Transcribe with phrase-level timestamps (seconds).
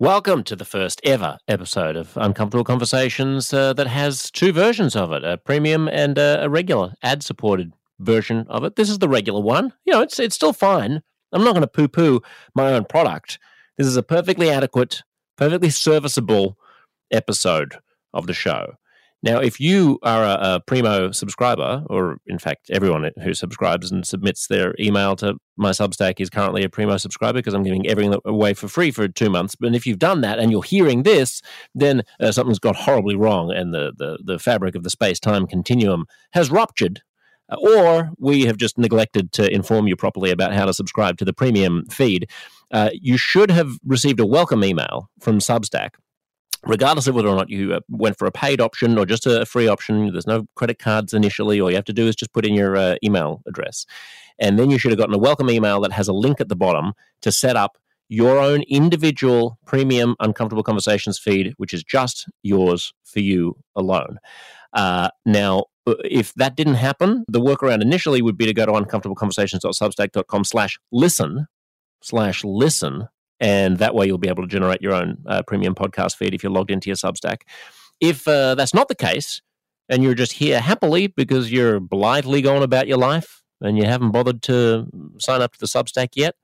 [0.00, 5.12] Welcome to the first ever episode of Uncomfortable Conversations uh, that has two versions of
[5.12, 8.76] it a premium and a, regular ad supported version of it.
[8.76, 9.74] This is the regular one.
[9.84, 11.02] You know, it's, it's still fine.
[11.34, 12.22] I'm not going to poo poo
[12.54, 13.38] my own product.
[13.76, 15.02] This is a perfectly adequate,
[15.36, 16.56] perfectly serviceable
[17.10, 17.76] episode
[18.14, 18.76] of the show.
[19.22, 24.06] Now, if you are a, a, Primo subscriber, or in fact, everyone who subscribes and
[24.06, 28.18] submits their email to my Substack is currently a Primo subscriber because I'm giving everything
[28.24, 29.54] away for free for two months.
[29.54, 31.42] But if you've done that and you're hearing this,
[31.74, 35.46] then uh, something's got horribly wrong and the, the, the fabric of the space time
[35.46, 37.02] continuum has ruptured.
[37.50, 41.26] Uh, or we have just neglected to inform you properly about how to subscribe to
[41.26, 42.30] the premium feed.
[42.70, 45.90] Uh, you should have received a welcome email from Substack
[46.64, 49.46] regardless of whether or not you uh, went for a paid option or just a
[49.46, 51.60] free option, there's no credit cards initially.
[51.60, 53.86] All you have to do is just put in your uh, email address.
[54.38, 56.56] And then you should have gotten a welcome email that has a link at the
[56.56, 56.92] bottom
[57.22, 57.78] to set up
[58.08, 64.18] your own individual premium Uncomfortable Conversations feed, which is just yours for you alone.
[64.72, 68.72] Uh, now, uh, if that didn't happen, the workaround initially would be to go to
[68.72, 71.46] uncomfortableconversations.substack.com slash listen
[72.02, 73.08] slash listen
[73.40, 76.42] and that way you'll be able to generate your own uh, premium podcast feed if
[76.42, 77.42] you're logged into your Substack.
[78.00, 79.42] If uh, that's not the case,
[79.88, 84.12] and you're just here happily because you're blithely going about your life and you haven't
[84.12, 84.86] bothered to
[85.18, 86.36] sign up to the Substack yet,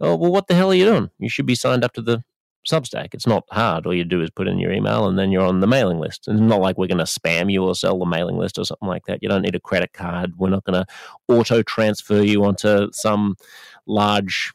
[0.00, 1.10] oh well, what the hell are you doing?
[1.18, 2.24] You should be signed up to the
[2.68, 3.14] Substack.
[3.14, 3.86] It's not hard.
[3.86, 6.28] All you do is put in your email and then you're on the mailing list.
[6.28, 8.64] And it's not like we're going to spam you or sell the mailing list or
[8.64, 9.22] something like that.
[9.22, 10.32] You don't need a credit card.
[10.36, 10.86] We're not going to
[11.28, 13.36] auto transfer you onto some
[13.86, 14.52] large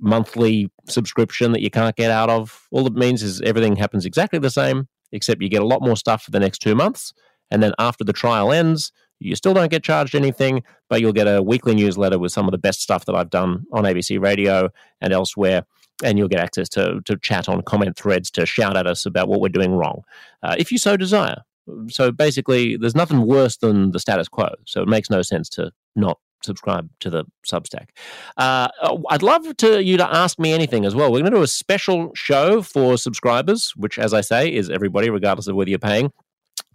[0.00, 2.66] monthly subscription that you can't get out of.
[2.70, 5.96] All it means is everything happens exactly the same, except you get a lot more
[5.96, 7.12] stuff for the next two months.
[7.50, 11.26] And then after the trial ends, you still don't get charged anything, but you'll get
[11.26, 14.70] a weekly newsletter with some of the best stuff that I've done on ABC Radio
[15.00, 15.64] and elsewhere.
[16.02, 19.28] And you'll get access to, to chat on comment threads to shout at us about
[19.28, 20.02] what we're doing wrong,
[20.42, 21.42] uh, if you so desire.
[21.88, 24.48] So basically, there's nothing worse than the status quo.
[24.66, 27.88] So it makes no sense to not subscribe to the Substack.
[28.36, 28.68] Uh,
[29.10, 31.10] I'd love to you to ask me anything as well.
[31.10, 35.10] We're going to do a special show for subscribers, which, as I say, is everybody,
[35.10, 36.12] regardless of whether you're paying.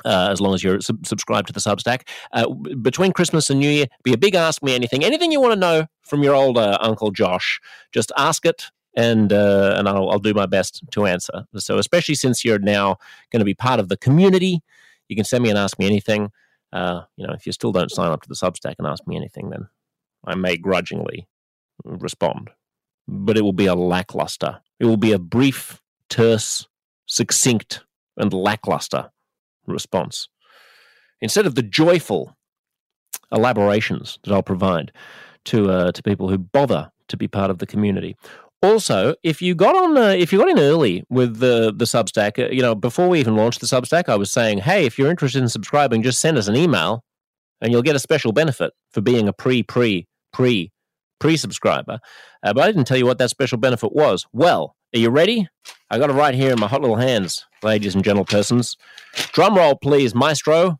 [0.05, 2.07] Uh, as long as you're sub- subscribed to the Substack.
[2.31, 2.47] Uh,
[2.81, 5.03] between Christmas and New Year, be a big ask me anything.
[5.03, 7.59] Anything you want to know from your old uh, Uncle Josh,
[7.91, 11.45] just ask it and uh, and I'll, I'll do my best to answer.
[11.57, 12.97] So, especially since you're now
[13.31, 14.61] going to be part of the community,
[15.07, 16.31] you can send me and ask me anything.
[16.71, 19.15] Uh, you know, if you still don't sign up to the Substack and ask me
[19.15, 19.67] anything, then
[20.25, 21.27] I may grudgingly
[21.83, 22.49] respond.
[23.07, 24.61] But it will be a lackluster.
[24.79, 26.67] It will be a brief, terse,
[27.07, 27.83] succinct,
[28.17, 29.09] and lackluster
[29.65, 30.29] response.
[31.21, 32.37] Instead of the joyful
[33.31, 34.91] elaborations that I'll provide
[35.45, 38.15] to uh, to people who bother to be part of the community.
[38.61, 42.37] Also, if you got on, uh, if you got in early with the the Substack,
[42.43, 45.09] uh, you know, before we even launched the Substack, I was saying, hey, if you're
[45.09, 47.03] interested in subscribing, just send us an email,
[47.61, 50.71] and you'll get a special benefit for being a pre pre pre
[51.19, 51.99] pre subscriber.
[52.43, 54.25] Uh, but I didn't tell you what that special benefit was.
[54.33, 55.47] Well, are you ready?
[55.89, 58.75] I got it right here in my hot little hands, ladies and gentle persons.
[59.31, 60.77] Drum roll, please, maestro.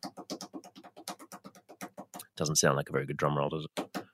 [2.36, 4.04] Doesn't sound like a very good drum roll, does it?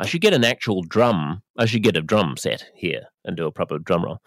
[0.00, 1.42] I should get an actual drum.
[1.58, 4.18] I should get a drum set here and do a proper drum roll.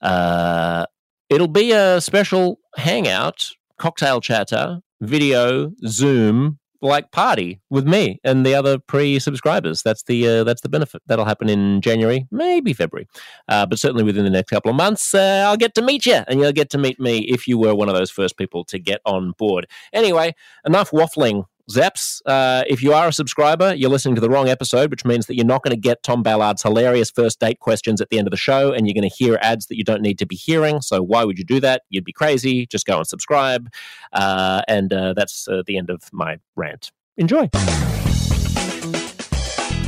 [0.00, 0.86] Uh,
[1.28, 8.54] it'll be a special hangout, cocktail chatter, video, Zoom like party with me and the
[8.54, 9.82] other pre-subscribers.
[9.82, 11.02] That's the uh, that's the benefit.
[11.06, 13.06] That'll happen in January, maybe February,
[13.48, 16.20] uh, but certainly within the next couple of months, uh, I'll get to meet you,
[16.26, 18.78] and you'll get to meet me if you were one of those first people to
[18.78, 19.66] get on board.
[19.92, 20.34] Anyway,
[20.66, 24.90] enough waffling Zaps, uh, if you are a subscriber, you're listening to the wrong episode,
[24.90, 28.10] which means that you're not going to get Tom Ballard's hilarious first date questions at
[28.10, 30.18] the end of the show, and you're going to hear ads that you don't need
[30.18, 30.80] to be hearing.
[30.80, 31.82] So why would you do that?
[31.88, 32.66] You'd be crazy.
[32.66, 33.70] Just go and subscribe.
[34.12, 36.90] Uh, and uh, that's uh, the end of my rant.
[37.16, 37.46] Enjoy.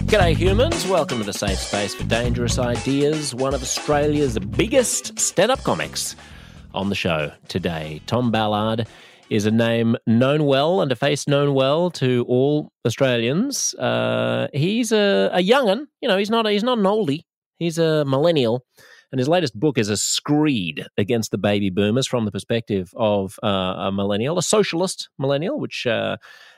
[0.06, 0.86] G'day, humans.
[0.86, 3.34] Welcome to the safe space for dangerous ideas.
[3.34, 6.14] One of Australia's biggest stand up comics
[6.72, 8.86] on the show today, Tom Ballard
[9.30, 13.74] is a name known well and a face known well to all Australians.
[13.74, 15.86] Uh, he's a, a young'un.
[16.00, 17.22] You know, he's not he's not an oldie.
[17.58, 18.64] He's a millennial.
[19.12, 23.38] And his latest book is a screed against the baby boomers from the perspective of
[23.44, 26.16] uh, a millennial, a socialist millennial, which uh,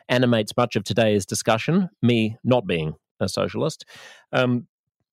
[0.08, 3.84] animates much of today's discussion, me not being a socialist.
[4.32, 4.68] Um,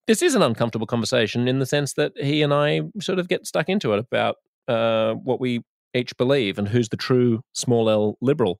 [0.07, 3.45] this is an uncomfortable conversation in the sense that he and I sort of get
[3.45, 4.37] stuck into it about
[4.69, 8.59] uh, what we each believe, and who's the true small L liberal.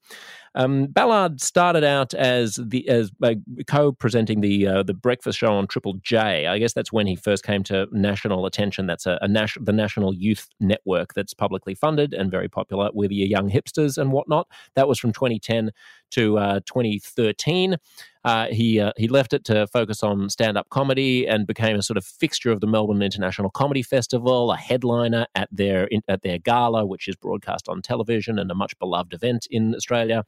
[0.56, 3.34] Um, Ballard started out as the as uh,
[3.66, 6.46] co-presenting the uh, the breakfast show on Triple J.
[6.46, 8.86] I guess that's when he first came to national attention.
[8.86, 13.12] That's a, a nas- the national youth network that's publicly funded and very popular with
[13.12, 14.48] your young hipsters and whatnot.
[14.76, 15.72] That was from 2010
[16.12, 17.78] to uh, 2013.
[18.24, 21.82] Uh, he uh, he left it to focus on stand up comedy and became a
[21.82, 26.38] sort of fixture of the Melbourne International Comedy Festival, a headliner at their at their
[26.38, 30.24] gala, which is broadcast on television and a much beloved event in Australia.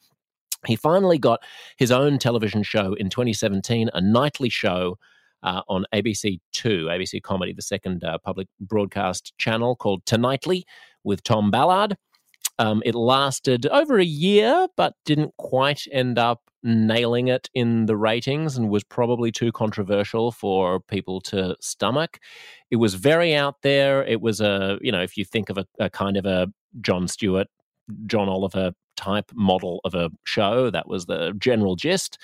[0.66, 1.42] He finally got
[1.78, 4.98] his own television show in 2017, a nightly show
[5.44, 10.66] uh, on ABC Two, ABC Comedy, the second uh, public broadcast channel called Tonightly
[11.06, 11.96] with Tom Ballard.
[12.58, 17.96] Um, it lasted over a year, but didn't quite end up nailing it in the
[17.96, 22.20] ratings and was probably too controversial for people to stomach.
[22.72, 24.04] It was very out there.
[24.04, 26.48] It was a, you know, if you think of a, a kind of a
[26.82, 27.48] Jon Stewart,
[28.08, 32.18] John Oliver type model of a show, that was the general gist.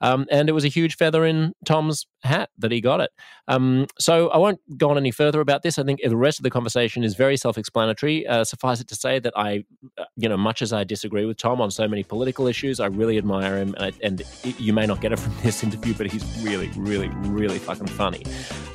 [0.00, 3.10] Um, and it was a huge feather in Tom's hat that he got it.
[3.48, 5.78] Um, so I won't go on any further about this.
[5.78, 8.26] I think the rest of the conversation is very self-explanatory.
[8.26, 9.64] Uh, suffice it to say that I,
[9.96, 12.86] uh, you know, much as I disagree with Tom on so many political issues, I
[12.86, 14.22] really admire him, and, I, and
[14.58, 18.24] you may not get it from this interview, but he's really, really, really fucking funny.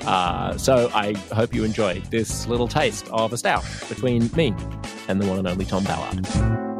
[0.05, 4.53] Uh, so I hope you enjoy this little taste of a stoush between me
[5.07, 6.70] and the one and only Tom Ballard.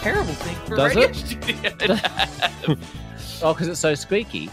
[0.00, 1.16] Terrible thing for Does radio it?
[1.16, 2.78] studio to have.
[3.42, 4.50] Oh, because it's so squeaky.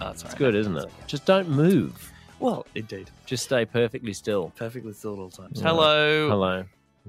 [0.00, 0.86] Oh, it's It's good, isn't it?
[1.06, 2.10] Just don't move.
[2.40, 3.10] Well, indeed.
[3.26, 4.52] Just stay perfectly still.
[4.56, 5.60] Perfectly still at all times.
[5.60, 6.30] Hello.
[6.30, 6.64] Hello.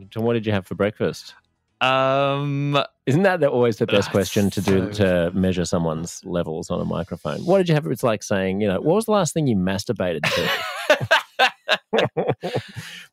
[0.10, 1.34] John, what did you have for breakfast?
[1.80, 6.69] Um, Isn't that the, always the best Ah, question to do to measure someone's levels
[6.69, 7.46] on a microphone?
[7.46, 7.86] What did you have?
[7.88, 10.50] It's like saying, you know, what was the last thing you masturbated to?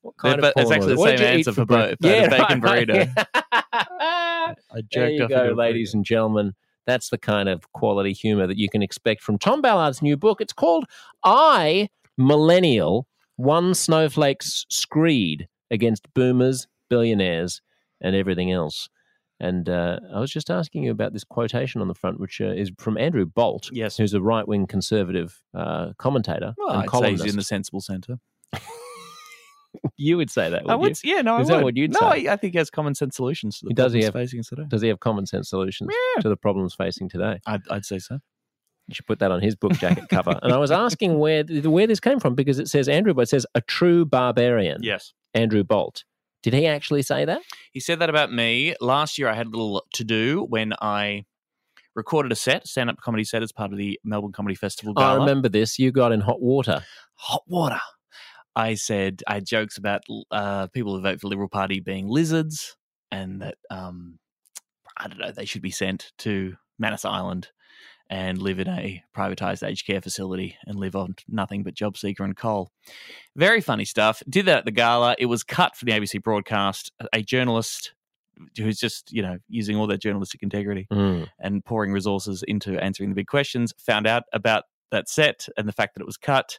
[0.02, 0.96] what They're bo- it's porn actually the was it?
[0.98, 1.96] What did same you eat answer for both.
[2.02, 3.63] I had a bacon burrito.
[4.74, 6.54] I jerked there you go, ladies and gentlemen.
[6.86, 10.40] That's the kind of quality humor that you can expect from Tom Ballard's new book.
[10.40, 10.84] It's called
[11.24, 11.88] I,
[12.18, 13.06] Millennial,
[13.36, 17.62] One Snowflake's Screed Against Boomers, Billionaires,
[18.02, 18.88] and Everything Else.
[19.40, 22.46] And uh, I was just asking you about this quotation on the front, which uh,
[22.52, 23.96] is from Andrew Bolt, Yes.
[23.96, 27.80] who's a right wing conservative uh, commentator Well, and I'd say he's in the sensible
[27.80, 28.18] centre.
[29.96, 31.14] you would say that, I would, you?
[31.16, 31.64] yeah, no, Is I that would.
[31.64, 32.26] what you'd no, say?
[32.28, 34.42] I, I think he has common sense solutions to the Does he problems have- facing
[34.42, 34.62] today.
[34.68, 36.22] Does he have common sense solutions Yeah.
[36.22, 37.40] to the problems facing today?
[37.46, 38.18] I'd, I'd say so.
[38.88, 40.38] You should put that on his book jacket cover.
[40.42, 43.28] And I was asking where where this came from because it says Andrew, but it
[43.30, 44.82] says a true barbarian.
[44.82, 45.14] Yes.
[45.32, 46.04] Andrew Bolt.
[46.42, 47.40] Did he actually say that?
[47.72, 48.74] He said that about me.
[48.82, 51.24] Last year, I had a little to do when I
[51.96, 55.14] recorded a set, stand up comedy set, as part of the Melbourne Comedy Festival Gala.
[55.14, 55.78] I remember this.
[55.78, 56.84] You got in hot water.
[57.14, 57.80] hot water.
[58.56, 62.76] I said I had jokes about uh, people who vote for Liberal Party being lizards,
[63.10, 64.18] and that um,
[64.96, 67.48] I don't know they should be sent to Manus Island
[68.10, 72.22] and live in a privatized aged care facility and live on nothing but job seeker
[72.22, 72.70] and coal.
[73.34, 74.22] Very funny stuff.
[74.28, 75.16] Did that at the gala.
[75.18, 76.92] It was cut for the ABC broadcast.
[77.12, 77.94] A journalist
[78.58, 81.28] who's just you know using all their journalistic integrity Mm.
[81.40, 85.72] and pouring resources into answering the big questions, found out about that set and the
[85.72, 86.58] fact that it was cut.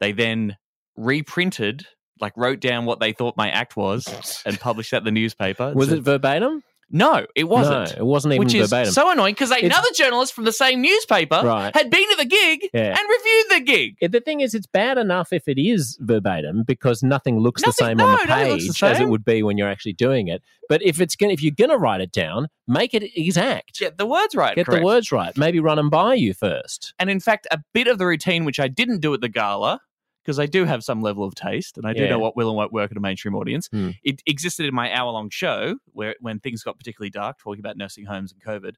[0.00, 0.56] They then
[0.96, 1.86] reprinted,
[2.20, 5.72] like wrote down what they thought my act was and published that in the newspaper.
[5.74, 6.62] Was So- it verbatim?
[6.88, 7.96] No, it wasn't.
[7.96, 8.92] No, it wasn't even which is verbatim.
[8.92, 11.74] so annoying because another journalist from the same newspaper Right.
[11.74, 12.96] had been to the gig Yeah.
[12.96, 13.96] and reviewed the gig.
[14.00, 17.66] It- the thing is, it's bad enough if it is verbatim because nothing looks the
[17.70, 19.10] Nothing- same on the nothing looks page the as it same.
[19.10, 20.44] would be when you're actually doing it.
[20.68, 23.80] But if it's gonna, if you're gonna write it down, make it exact.
[23.80, 24.54] Get the words right.
[24.54, 24.80] Get correct.
[24.82, 25.36] the words right.
[25.36, 26.94] Maybe run them by you first.
[27.00, 29.80] And in fact, a bit of the routine which I didn't do at the gala,
[30.26, 32.08] because I do have some level of taste and I do Yeah.
[32.10, 33.90] know what will and won't work at a mainstream audience, Hmm.
[34.02, 37.76] it existed in my hour long show where when things got particularly dark, talking about
[37.76, 38.74] nursing homes and COVID.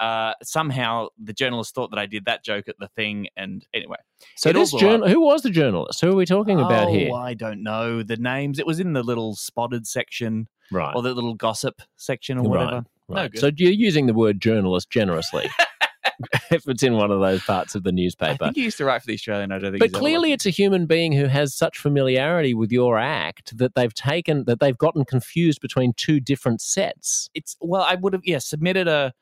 [0.00, 3.28] Uh, somehow the journalist thought that I did that joke at the thing.
[3.36, 3.96] And anyway,
[4.34, 6.00] So this journal, who was the journalist?
[6.00, 7.12] Who are we talking about oh, here?
[7.14, 8.58] I don't know the names.
[8.58, 10.94] It was in the little spotted section Right.
[10.94, 12.50] or the little gossip section or Right.
[12.64, 12.84] whatever.
[13.08, 13.30] No Right.
[13.32, 13.40] good.
[13.40, 15.48] So you're using the word journalist generously
[16.50, 18.44] if it's in one of those parts of the newspaper.
[18.44, 19.52] I think he used to write for the Australian.
[19.52, 22.98] I don't think But clearly, it's a human being who has such familiarity with your
[22.98, 27.28] act that they've taken that they've gotten confused between two different sets.
[27.34, 29.12] it's well i would have yeah submitted a,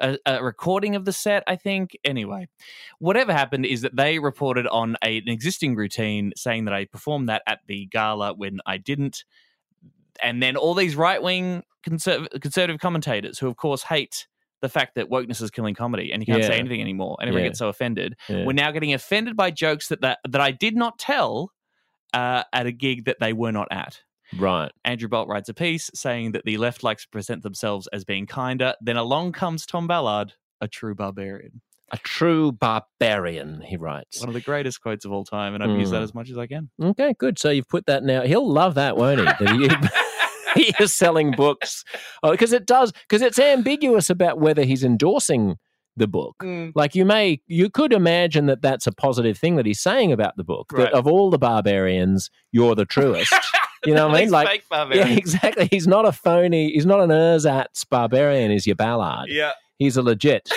[0.00, 2.46] a a recording of the set i think anyway
[2.98, 7.28] whatever happened is that they reported on a, an existing routine saying that i performed
[7.28, 9.24] that at the gala when i didn't
[10.22, 14.26] and then all these right-wing conserv- conservative commentators who of course hate
[14.62, 17.44] the fact that wokeness is killing comedy and you can't say anything anymore and everyone
[17.44, 17.48] Yeah.
[17.48, 18.14] gets so offended.
[18.28, 18.44] Yeah.
[18.44, 21.52] We're now getting offended by jokes that that, that I did not tell
[22.12, 24.00] uh, at a gig that they were not at.
[24.38, 24.70] right.
[24.84, 28.26] Andrew Bolt writes a piece saying that the left likes to present themselves as being
[28.26, 28.74] kinder.
[28.80, 31.62] Then along comes Tom Ballard, a true barbarian.
[31.92, 34.20] A true barbarian, he writes.
[34.20, 36.04] One of the greatest quotes of all time, and I've used that Mm.
[36.04, 36.70] as much as I can.
[36.80, 37.38] Okay, good.
[37.38, 38.22] So you've put that now.
[38.22, 39.68] He'll love that, won't he?
[40.56, 41.84] He, is selling books
[42.24, 45.56] because it does because it's ambiguous about whether he's endorsing
[45.96, 46.42] the book.
[46.74, 50.36] Like you may, you could imagine that that's a positive thing that he's saying about
[50.36, 50.72] the book.
[50.72, 50.84] Right.
[50.84, 53.32] That of all the barbarians, you're the truest.
[53.86, 54.30] You know what I mean?
[54.32, 55.68] Like, fake yeah, exactly.
[55.70, 56.72] He's not a phony.
[56.72, 58.50] He's not an ersatz barbarian.
[58.50, 59.28] He's your Ballard.
[59.28, 59.52] Yeah.
[59.78, 60.50] He's a legit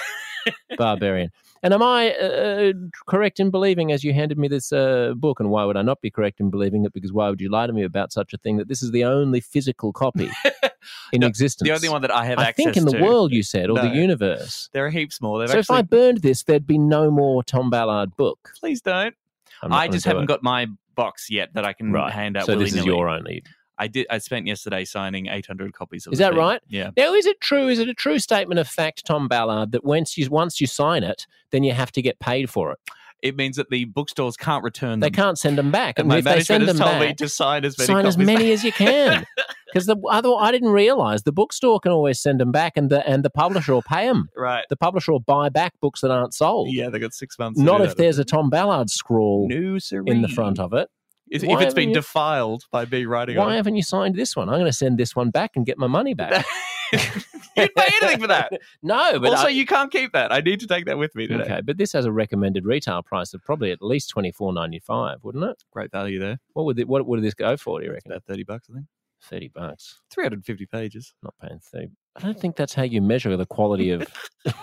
[0.78, 1.32] barbarian.
[1.62, 2.74] And am I uh,
[3.08, 6.02] correct in believing, as you handed me this uh, book, and why would I not
[6.02, 6.92] be correct in believing it?
[6.92, 8.58] Because why would you lie to me about such a thing?
[8.58, 10.30] That this is the only physical copy
[11.14, 11.68] in No, existence.
[11.70, 13.02] The only one that I have I access think in the to.
[13.02, 13.84] world, you said, or No.
[13.90, 14.70] the universe.
[14.74, 15.40] There are heaps more.
[15.40, 18.52] They've So if I burned this, there'd be no more Tom Ballard book.
[18.60, 19.16] please don't.
[19.62, 20.28] I just haven't it.
[20.28, 22.12] got my box yet that I can right.
[22.12, 22.46] hand out.
[22.46, 23.42] So this is your only.
[23.78, 24.08] I did.
[24.10, 26.14] I spent yesterday signing 800 copies of.
[26.14, 26.40] Is that thing.
[26.40, 26.62] right?
[26.68, 26.92] Yeah.
[26.96, 27.68] Now, is it true?
[27.68, 31.04] Is it a true statement of fact, Tom Ballard, that once you once you sign
[31.04, 32.80] it, then you have to get paid for it?
[33.24, 35.00] It means that the bookstores can't return them.
[35.00, 35.16] They them.
[35.16, 35.98] can't send them back.
[35.98, 38.06] And And my if they send has them told me to sign as many sign
[38.06, 39.26] as many as you can.
[39.74, 43.08] Because the other, I didn't realize the bookstore can always send them back, and the
[43.10, 44.30] and the publisher will pay them.
[44.38, 44.64] right.
[44.70, 46.70] The publisher will buy back books that aren't sold.
[46.72, 47.60] Yeah, they got six months.
[47.60, 50.90] Not if there's a Tom Ballard scrawl no in the front of it.
[51.34, 53.40] If, if it's been you- defiled by me writing it.
[53.40, 54.50] Why on haven't you signed this one?
[54.50, 56.46] I'm going to send this one back and get my money back.
[56.94, 58.52] You'd pay anything for that.
[58.84, 60.32] no, but also, I- you can't keep that.
[60.32, 61.44] I need to take that with me today.
[61.44, 64.80] okay, but this has a recommended retail price of probably at least twenty four ninety
[64.80, 65.64] five, wouldn't it?
[65.72, 66.40] Great value there.
[66.54, 67.80] What would it, what would this go for?
[67.80, 68.12] Do you reckon?
[68.12, 68.86] about 30 bucks, I think.
[69.24, 70.02] Thirty bucks.
[70.12, 71.14] 350 pages.
[71.24, 71.90] Not paying thirty.
[72.16, 74.08] I don't think that's how you measure the quality of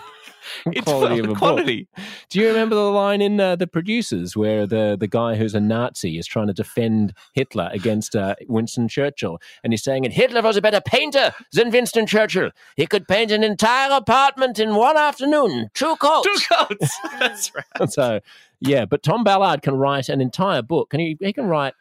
[0.67, 1.65] It's quality of a book.
[1.65, 5.59] Do you remember the line in uh, The Producers where the, the guy who's a
[5.59, 9.39] Nazi is trying to defend Hitler against uh, Winston Churchill?
[9.63, 12.51] And he's saying, and Hitler was a better painter than Winston Churchill.
[12.75, 16.27] He could paint an entire apartment in one afternoon, two coats.
[16.27, 16.99] Two coats.
[17.19, 17.91] That's right.
[17.91, 18.19] so,
[18.59, 20.93] yeah, but Tom Ballard can write an entire book.
[20.93, 21.73] And he, he can write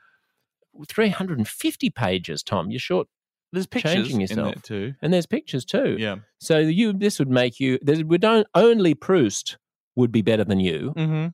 [0.89, 2.71] 350 pages, Tom.
[2.71, 3.09] You're short.
[3.53, 4.55] There's pictures Changing in yourself.
[4.55, 4.95] there too.
[5.03, 5.97] And there's pictures too.
[5.99, 6.17] Yeah.
[6.39, 9.59] So you this would make you, we don't, only Proust
[9.97, 10.93] would be better than you.
[10.97, 11.27] Mm-hmm.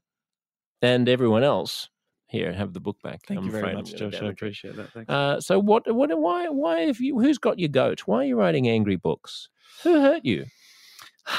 [0.82, 1.88] and everyone else.
[2.28, 3.20] Here, have the book back.
[3.28, 4.14] Thank I'm you very much, Josh.
[4.20, 4.90] I appreciate that.
[4.92, 5.08] Thanks.
[5.08, 5.84] Uh, so what?
[5.94, 6.10] What?
[6.18, 6.48] Why?
[6.48, 7.20] Why have you?
[7.20, 8.00] Who's got your goat?
[8.06, 9.48] Why are you writing angry books?
[9.84, 10.44] Who hurt you?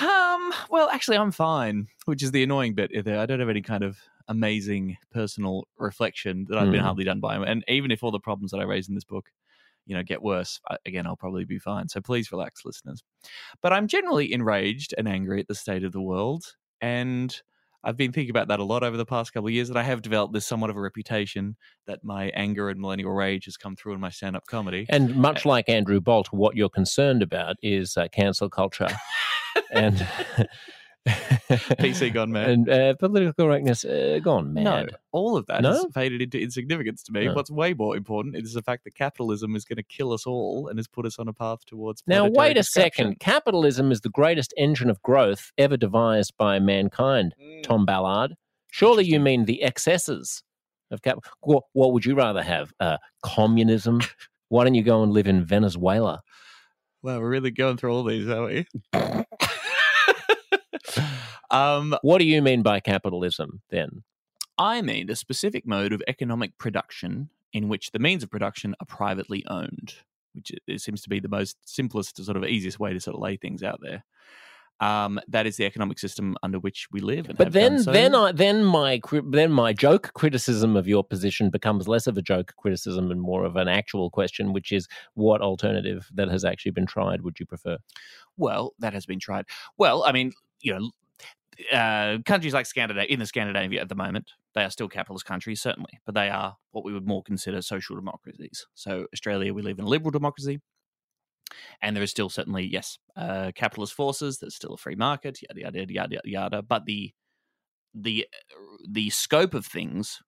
[0.01, 0.53] Um.
[0.69, 2.91] Well, actually, I'm fine, which is the annoying bit.
[3.03, 3.97] There, I don't have any kind of
[4.29, 6.85] amazing personal reflection that I've been Hmm.
[6.85, 7.35] hardly done by.
[7.35, 9.29] And even if all the problems that I raise in this book,
[9.87, 11.87] you know, get worse, again, I'll probably be fine.
[11.87, 13.03] So please relax, listeners.
[13.61, 16.43] But I'm generally enraged and angry at the state of the world,
[16.81, 17.35] and
[17.83, 19.83] I've been thinking about that a lot over the past couple of years, and I
[19.83, 23.75] have developed this somewhat of a reputation that my anger and millennial rage has come
[23.75, 24.85] through in my stand-up comedy.
[24.89, 28.89] And much like Andrew Bolt, what you're concerned about is uh, cancel culture
[29.71, 30.05] and
[31.79, 32.49] PC gone mad.
[32.49, 34.63] and uh, political correctness uh, gone mad.
[34.63, 35.71] No, all of that No?
[35.73, 37.25] has faded into insignificance to me.
[37.25, 37.33] No.
[37.33, 40.67] What's way more important is the fact that capitalism is going to kill us all
[40.67, 42.03] and has put us on a path towards.
[42.07, 43.19] Now, wait a second.
[43.19, 47.33] Capitalism is the greatest engine of growth ever devised by mankind.
[47.41, 47.63] Mm.
[47.63, 48.35] Tom Ballard.
[48.71, 50.43] Surely you mean the excesses
[50.91, 51.19] of cap.
[51.41, 52.73] What, what would you rather have?
[52.79, 54.01] Uh, communism?
[54.49, 56.21] Why don't you go and live in Venezuela?
[57.03, 58.65] Wow, we're really going through all these, are we?
[61.51, 64.03] Um, What do you mean by capitalism then?
[64.57, 68.85] I mean a specific mode of economic production in which the means of production are
[68.85, 69.95] privately owned,
[70.33, 73.21] which it- seems to be the most simplest, sort of easiest way to sort of
[73.21, 74.03] lay things out there.
[74.79, 77.29] Um, that is the economic system under which we live.
[77.29, 77.91] And But then, so.
[77.91, 82.21] then, I, then my, then my joke criticism of your position becomes less of a
[82.21, 86.71] joke criticism and more of an actual question, which is, what alternative that has actually
[86.73, 87.77] been tried would you prefer?
[88.37, 89.45] Well, that has been tried.
[89.79, 90.91] Well, I mean, you know,
[91.71, 95.61] uh, countries like Scandinavia, in the Scandinavia at the moment, they are still capitalist countries,
[95.61, 98.65] certainly, but they are what we would more consider social democracies.
[98.75, 100.59] So, Australia, we live in a liberal democracy,
[101.81, 104.37] and there is still certainly, yes, uh, capitalist forces.
[104.37, 106.61] There's still a free market, yada yada yada yada yada.
[106.61, 107.11] But the
[107.93, 108.27] the
[108.87, 110.19] the scope of things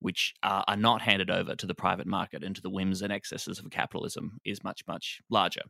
[0.00, 3.12] which are, are not handed over to the private market and to the whims and
[3.12, 5.62] excesses of capitalism is much much larger.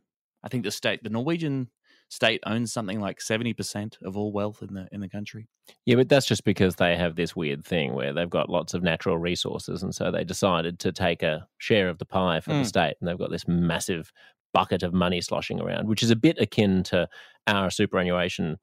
[0.43, 1.69] I think the state, the Norwegian
[2.09, 5.47] state, owns something like seventy percent of all wealth in the in the country.
[5.85, 8.83] Yeah, but that's just because they have this weird thing where they've got lots of
[8.83, 12.63] natural resources, and so they decided to take a share of the pie for the
[12.63, 12.69] Mm.
[12.69, 14.11] state, and they've got this massive
[14.53, 17.07] bucket of money sloshing around, which is a bit akin to
[17.47, 18.57] our superannuation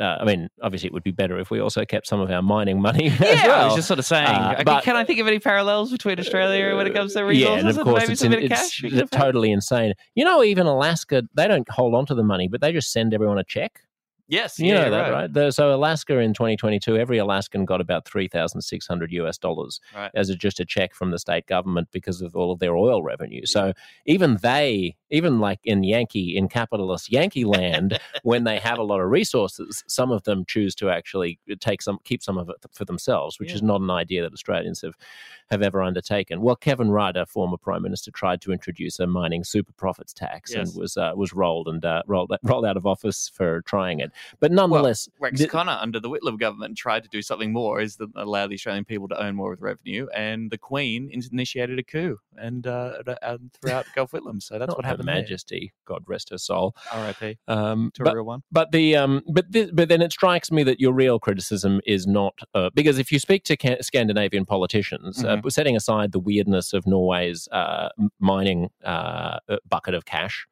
[0.00, 2.42] uh, I mean, obviously, it would be better if we also kept some of our
[2.42, 3.60] mining money yeah, as well.
[3.60, 4.26] I was just sort of saying.
[4.26, 7.22] Uh, okay, but- can I think of any parallels between Australia when it comes to
[7.22, 7.64] resources?
[7.64, 8.82] yeah, and of course, maybe it's, some in, it's cash.
[8.82, 9.20] we could have had?
[9.20, 9.94] totally insane.
[10.14, 13.14] You know, even Alaska, they don't hold on to the money, but they just send
[13.14, 13.80] everyone a check.
[14.28, 15.54] Yes, You yeah, know that, right?
[15.54, 20.10] so Alaska in 2022, every Alaskan got about 3,600 US dollars Right.
[20.14, 23.04] as a, just a check from the state government because of all of their oil
[23.04, 23.46] revenue.
[23.46, 23.72] So
[24.04, 29.00] even they, even like in Yankee, in capitalist Yankee land, when they have a lot
[29.00, 32.84] of resources, some of them choose to actually take some, keep some of it for
[32.84, 33.56] themselves, which Yeah.
[33.56, 34.96] is not an idea that Australians have,
[35.50, 36.40] have ever undertaken.
[36.40, 40.50] Well, Kevin Rudd, a former prime minister, tried to introduce a mining super profits tax
[40.50, 40.70] Yes.
[40.70, 44.10] and was uh, was rolled and uh, rolled rolled out of office for trying it.
[44.40, 47.96] But nonetheless, Rex the- Connor under the Whitlam government tried to do something more, is
[47.96, 51.78] that allow the Australian people to own more of the revenue, and the Queen initiated
[51.78, 54.42] a coup and uh, uh, throughout Gough Whitlam.
[54.42, 55.06] So that's not what Her happened.
[55.06, 56.74] Majesty, God rest her soul.
[56.92, 57.38] R.I.P.
[57.48, 58.42] Um, To but, a real one.
[58.52, 62.06] but the um, but thi- but then it strikes me that your real criticism is
[62.06, 65.48] not uh, because if you speak to ca- Scandinavian politicians, uh, Mm-hmm.
[65.48, 67.88] setting aside the weirdness of Norway's uh,
[68.20, 70.46] mining uh, uh, bucket of cash.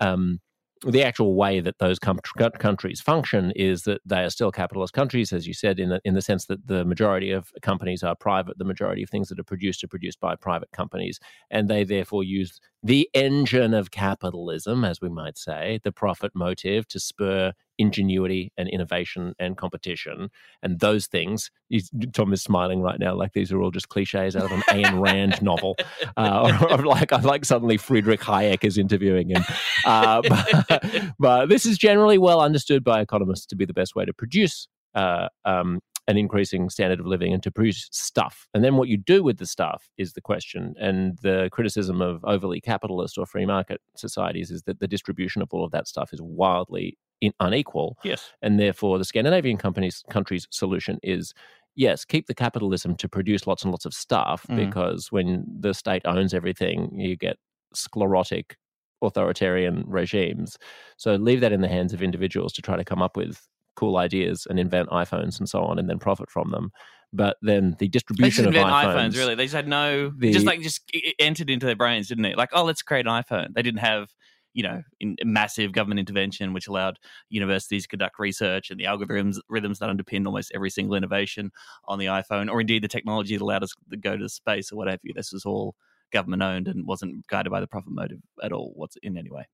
[0.00, 0.40] Um,
[0.86, 2.20] the actual way that those com-
[2.58, 6.14] countries function is that they are still capitalist countries, as you said, in the, in
[6.14, 8.58] the sense that the majority of companies are private.
[8.58, 11.18] The majority of things that are produced are produced by private companies,
[11.50, 16.86] and they therefore use the engine of capitalism, as we might say, the profit motive
[16.88, 20.30] to spur ingenuity and innovation and competition.
[20.62, 24.36] And those things, he's- Tom is smiling right now, like these are all just cliches
[24.36, 25.76] out of an Ayn Rand novel,
[26.16, 29.44] uh, or, or like like suddenly Friedrich Hayek is interviewing him.
[29.84, 30.22] Uh,
[30.68, 34.12] but, but this is generally well understood by economists to be the best way to
[34.12, 38.46] produce uh, um, an increasing standard of living and to produce stuff.
[38.52, 40.74] And then what you do with the stuff is the question.
[40.78, 45.48] And the criticism of overly capitalist or free market societies is that the distribution of
[45.52, 47.96] all of that stuff is wildly in, unequal.
[48.04, 48.32] Yes.
[48.42, 51.32] And therefore, the Scandinavian companies countries' solution is
[51.76, 54.56] yes, keep the capitalism to produce lots and lots of stuff Mhm.
[54.56, 57.36] because when the state owns everything, you get
[57.74, 58.56] sclerotic
[59.02, 60.56] authoritarian regimes.
[60.96, 63.96] So leave that in the hands of individuals to try to come up with cool
[63.96, 66.70] ideas and invent iPhones and so on, and then profit from them.
[67.12, 69.34] But then the distribution of iPhones, iPhones, really.
[69.36, 72.36] They just had no, The- just like just it entered into their brains, didn't it?
[72.36, 73.54] Like, oh, let's create an iPhone.
[73.54, 74.08] They didn't have,
[74.52, 79.38] you know, in, massive government intervention, which allowed universities to conduct research and the algorithms
[79.48, 81.52] rhythms that underpinned almost every single innovation
[81.86, 84.76] on the iPhone, or indeed the technology that allowed us to go to space or
[84.76, 85.12] what have you.
[85.14, 85.76] This was all
[86.12, 88.72] government owned and wasn't guided by the profit motive at all.
[88.74, 89.46] What's in any way?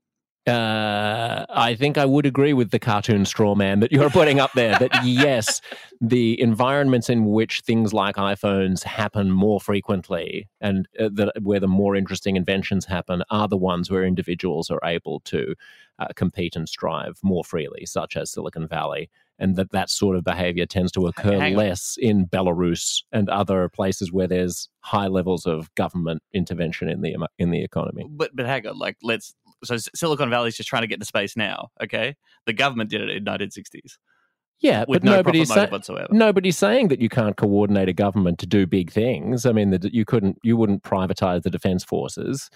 [0.50, 4.52] Uh, I think I would agree with the cartoon straw man that you're putting up
[4.54, 4.78] there.
[4.78, 5.60] That yes,
[6.00, 11.68] the environments in which things like iPhones happen more frequently, and uh, the, where the
[11.68, 15.54] more interesting inventions happen, are the ones where individuals are able to
[16.00, 19.10] uh, compete and strive more freely, such as Silicon Valley.
[19.38, 24.12] And that that sort of behavior tends to occur less in Belarus and other places
[24.12, 28.04] where there's high levels of government intervention in the in the economy.
[28.10, 31.36] But but hang on, like let's so Silicon Valley's just trying to get into space
[31.36, 31.68] now.
[31.82, 33.98] Okay, the government did it in 1960s
[34.60, 36.08] Yeah, with but no nobody's whatsoever.
[36.10, 39.46] nobody's saying that you can't coordinate a government to do big things.
[39.46, 42.50] I mean, that you couldn't, you wouldn't privatize the defense forces,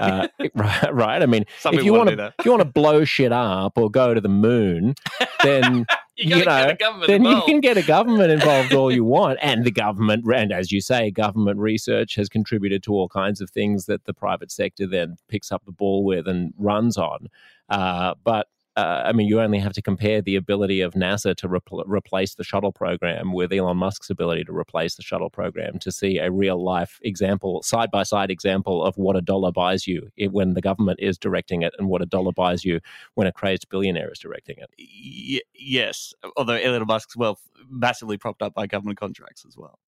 [0.00, 0.94] uh, right?
[0.94, 1.22] Right.
[1.22, 2.34] I mean, Some if you want to to, do that.
[2.38, 4.94] if you want to blow shit up or go to the moon,
[5.44, 5.86] then
[6.16, 9.04] You, you know, get the government then you can get a government involved all you
[9.04, 13.40] want, and the government, and as you say, government research has contributed to all kinds
[13.40, 17.28] of things that the private sector then picks up the ball with and runs on.
[17.70, 18.48] Uh, but
[18.80, 22.34] uh, I mean, you only have to compare the ability of NASA to repl- replace
[22.34, 26.30] the shuttle program with Elon Musk's ability to replace the shuttle program to see a
[26.30, 30.62] real life example, side by side example of what a dollar buys you when the
[30.62, 32.80] government is directing it and what a dollar buys you
[33.16, 34.70] when a crazed billionaire is directing it.
[34.78, 39.78] Y- yes, although Elon Musk's wealth massively propped up by government contracts as well.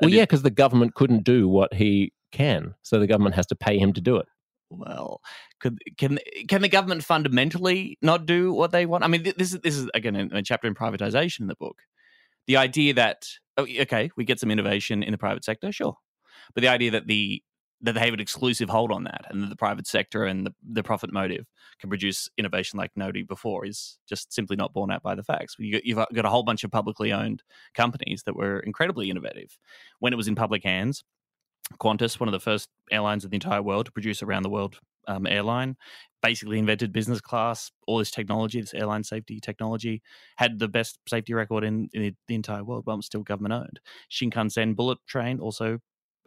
[0.00, 3.54] Well, yeah, because the government couldn't do what he can, so the government has to
[3.54, 4.26] pay him to do it.
[4.78, 5.20] Well,
[5.60, 9.04] could can can the government fundamentally not do what they want?
[9.04, 11.82] I mean, this is this is again in a chapter in privatization in the book.
[12.46, 15.96] The idea that oh, okay, we get some innovation in the private sector, sure,
[16.54, 17.42] but the idea that the
[17.82, 20.54] that they have an exclusive hold on that, and that the private sector and the,
[20.62, 21.46] the profit motive
[21.80, 25.56] can produce innovation like nobody before is just simply not borne out by the facts.
[25.58, 27.42] You you've got a whole bunch of publicly owned
[27.74, 29.58] companies that were incredibly innovative
[29.98, 31.02] when it was in public hands.
[31.80, 34.78] Qantas, one of the first airlines in the entire world to produce around the world
[35.08, 35.76] um, airline,
[36.22, 40.02] basically invented business class, all this technology, this airline safety technology,
[40.36, 43.80] had the best safety record in, in the entire world, but I'm still government owned.
[44.10, 45.78] Shinkansen bullet train also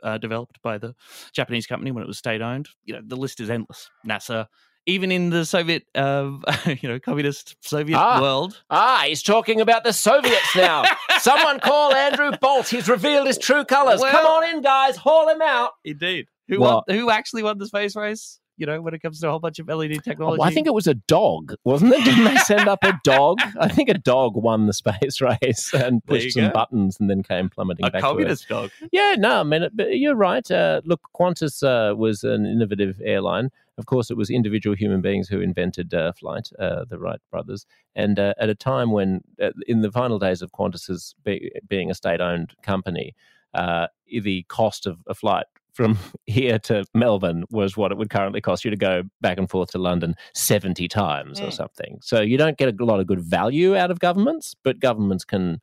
[0.03, 0.93] uh, developed by the
[1.33, 2.69] Japanese company when it was state owned.
[2.83, 3.89] You know, the list is endless.
[4.07, 4.47] NASA
[4.85, 6.31] even in the Soviet, uh,
[6.81, 8.21] you know, communist Soviet Ah.
[8.21, 8.61] world.
[8.69, 10.83] Ah, he's talking about the Soviets now.
[11.19, 12.67] Someone call Andrew Bolt.
[12.67, 14.01] He's revealed his true colours.
[14.01, 14.95] Come on in, guys.
[14.97, 15.71] Haul him out.
[15.83, 16.27] Indeed.
[16.47, 18.39] Who won, who actually won the space race?
[18.57, 20.39] You know, when it comes to a whole bunch of LED technology.
[20.41, 22.05] Oh, I think it was a dog, wasn't it?
[22.05, 23.39] Didn't they send up a dog?
[23.59, 26.51] I think a dog won the space race and pushed some go.
[26.53, 28.11] buttons and then came plummeting a back to Earth.
[28.13, 28.71] communist dog.
[28.91, 30.49] Yeah, no, I mean, it- but you're right.
[30.49, 33.49] Uh, look, Qantas uh, was an innovative airline.
[33.77, 37.65] Of course, it was individual human beings who invented uh, flight, uh, the Wright brothers.
[37.93, 41.91] And uh, at a time when, uh, in the final days of Qantas's be- being
[41.91, 43.15] a state-owned company,
[43.53, 48.41] uh, the cost of a flight from here to Melbourne was what it would currently
[48.41, 51.53] cost you to go back and forth to London 70 times or Mm.
[51.53, 51.99] something.
[52.01, 55.61] So you don't get a lot of good value out of governments, but governments can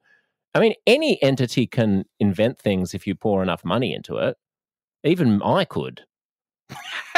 [0.55, 4.37] I mean, any entity can invent things if you pour enough money into it.
[5.03, 6.03] Even I could.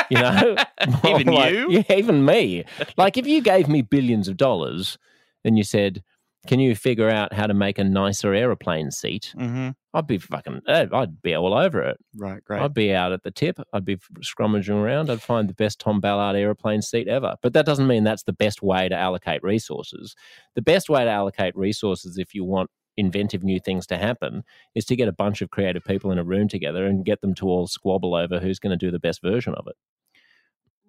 [0.08, 0.56] You know?
[1.04, 1.70] Even Like, you?
[1.70, 2.64] Yeah, even me.
[2.96, 4.98] Like, if you gave me billions of dollars
[5.44, 6.02] and you said,
[6.46, 9.32] can you figure out how to make a nicer aeroplane seat?
[9.36, 9.70] Mm-hmm.
[9.92, 11.98] I'd be fucking, eh, I'd be all over it.
[12.16, 12.60] Right, great.
[12.60, 13.58] I'd be out at the tip.
[13.72, 15.10] I'd be scrummaging around.
[15.10, 17.36] I'd find the best Tom Ballard aeroplane seat ever.
[17.42, 20.14] But that doesn't mean that's the best way to allocate resources.
[20.54, 24.84] The best way to allocate resources, if you want inventive new things to happen, is
[24.86, 27.46] to get a bunch of creative people in a room together and get them to
[27.46, 29.76] all squabble over who's going to do the best version of it.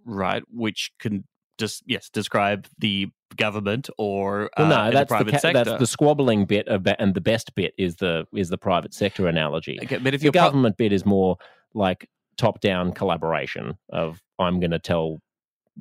[0.06, 1.26] right, which can
[1.58, 5.64] just yes describe the government or Well, uh, no, in that's the the, ca- sector.
[5.64, 8.94] that's the squabbling bit, of that, and the best bit is the is the private
[8.94, 9.80] sector analogy.
[9.84, 11.38] okay, but if the you're pro- government bit is more
[11.74, 15.20] like top down collaboration of I'm going to tell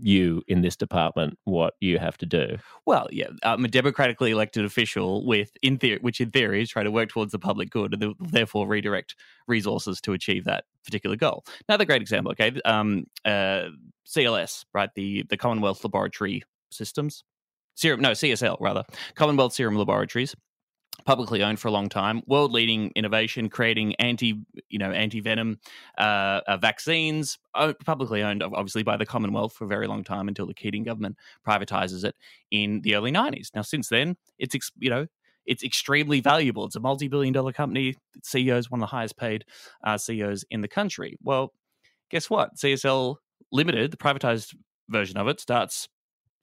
[0.00, 2.56] you in this department what you have to do.
[2.84, 6.86] Well, yeah, I'm a democratically elected official with, in theory, which in theory is trying
[6.86, 9.14] to work towards the public good and therefore redirect
[9.46, 11.44] resources to achieve that particular goal.
[11.68, 13.66] Another great example, okay, um, uh,
[14.06, 17.22] CLS, right, the the Commonwealth Laboratory Systems,
[17.74, 18.84] Serum, no, CSL rather,
[19.14, 20.34] Commonwealth Serum Laboratories.
[21.06, 25.58] Publicly owned for a long time, world leading innovation, creating anti, you know, anti venom
[25.98, 27.36] uh, uh, vaccines.
[27.54, 30.84] o- Publicly owned, obviously, by the Commonwealth for a very long time until the Keating
[30.84, 32.14] government privatizes it
[32.52, 33.48] in the early 90s.
[33.54, 35.06] Now, since then, it's ex- you know
[35.46, 36.64] it's extremely valuable.
[36.64, 37.96] It's a multi-billion-dollar company.
[38.22, 39.44] CEO is one of the highest paid
[39.84, 41.18] uh, CEOs in the country.
[41.22, 41.52] Well,
[42.10, 42.56] guess what?
[42.56, 43.16] CSL
[43.52, 44.54] Limited, the privatized
[44.88, 45.88] version of it, starts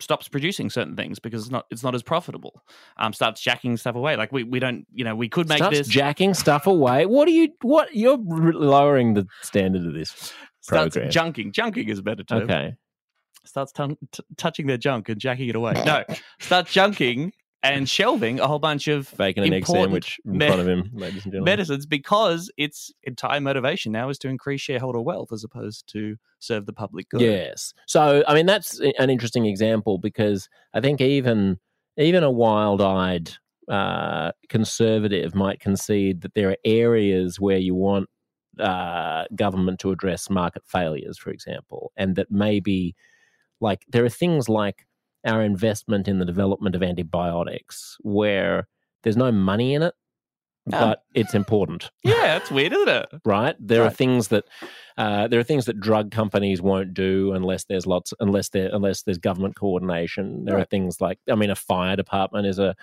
[0.02, 2.64] stops producing certain things because it's not it's not as profitable.
[2.98, 4.16] Um, starts jacking stuff away.
[4.16, 7.06] Like we we don't you know we could make Starts this jacking stuff away.
[7.06, 7.50] What are you?
[7.62, 11.12] What you're lowering the standard of this starts program.
[11.12, 11.52] junking.
[11.52, 12.44] Junking is a better term.
[12.44, 12.76] Okay,
[13.46, 15.74] starts tun- t- touching their junk and jacking it away.
[15.86, 16.04] No,
[16.40, 17.32] starts junking
[17.64, 20.90] and shelving a whole bunch of bacon and egg sandwich in me- front of him,
[20.94, 21.44] ladies and gentlemen.
[21.44, 26.66] medicines because its entire motivation now is to increase shareholder wealth as opposed to serve
[26.66, 27.22] the public good.
[27.22, 27.74] Yes.
[27.88, 31.60] So, I mean, that's an interesting example because I think even
[31.98, 33.32] even a wild-eyed
[33.70, 38.10] uh, conservative might concede that there are areas where you want
[38.60, 42.96] uh, government to address market failures, for example, and that maybe
[43.60, 44.86] like there are things like
[45.26, 48.68] our investment in the development of antibiotics where
[49.04, 49.94] there's no money in it,
[50.72, 50.80] Ah.
[50.80, 53.08] but it's important Yeah, it's weird, isn't it?
[53.26, 53.56] right?
[53.60, 54.44] There are things that
[54.98, 59.02] uh, there are things that drug companies won't do unless there's lots unless there unless
[59.02, 60.46] there's government coordination.
[60.46, 62.76] There are things like I mean, a fire department is a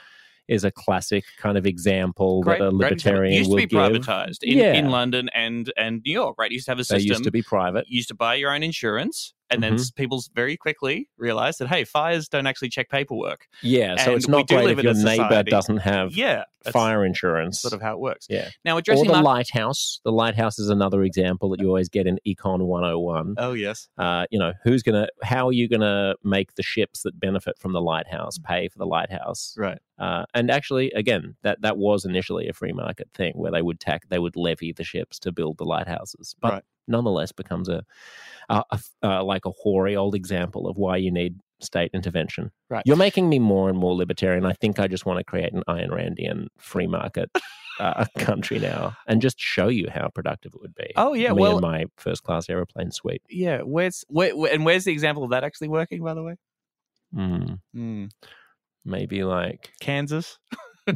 [0.49, 3.79] is a classic kind of example Great, that a libertarian used to will be give.
[3.79, 4.73] privatized in, Yeah.
[4.75, 6.51] in London and and New York, right?
[6.51, 6.99] You used to have a system.
[6.99, 7.87] They used to be private.
[7.89, 9.81] you used to buy your own insurance, and then Mhm.
[9.81, 13.47] s people very quickly realized that hey, fires don't actually check paperwork.
[13.63, 17.61] Yeah, so And it's not great if your neighbor doesn't have Yeah, fire insurance.
[17.61, 18.27] sort of how it works.
[18.29, 18.51] Yeah.
[18.65, 20.01] Now or addressing the mar- lighthouse.
[20.05, 23.35] The lighthouse is another example that you always get in Econ 101.
[23.39, 23.89] Oh yes.
[23.99, 27.73] uh, you know, who's gonna, how are you gonna make the ships that benefit from
[27.73, 29.55] the lighthouse pay for the lighthouse?
[29.57, 29.79] Right.
[29.99, 33.81] Uh, and actually, again, that that was initially a free market thing where they would
[33.81, 36.63] tack, they would levy the ships to build the lighthouses, but Right.
[36.89, 37.85] Nonetheless becomes a,
[38.49, 42.51] a, a uh, like a hoary old example of why you need state intervention.
[42.71, 42.83] Right.
[42.87, 44.45] You're making me more and more libertarian.
[44.47, 47.31] I think I just want to create an Ayn Randian free market.
[47.81, 50.91] Uh, country now, and just show you how productive it would be.
[50.97, 51.33] Oh yeah.
[51.33, 53.23] Me well, and my first class aeroplane suite.
[53.31, 53.61] yeah.
[53.61, 56.03] Where's where, where- and where's the example of that actually working?
[56.03, 56.35] By the way,
[57.17, 57.61] Mm.
[57.73, 58.07] Hmm.
[58.85, 60.41] maybe like Kansas.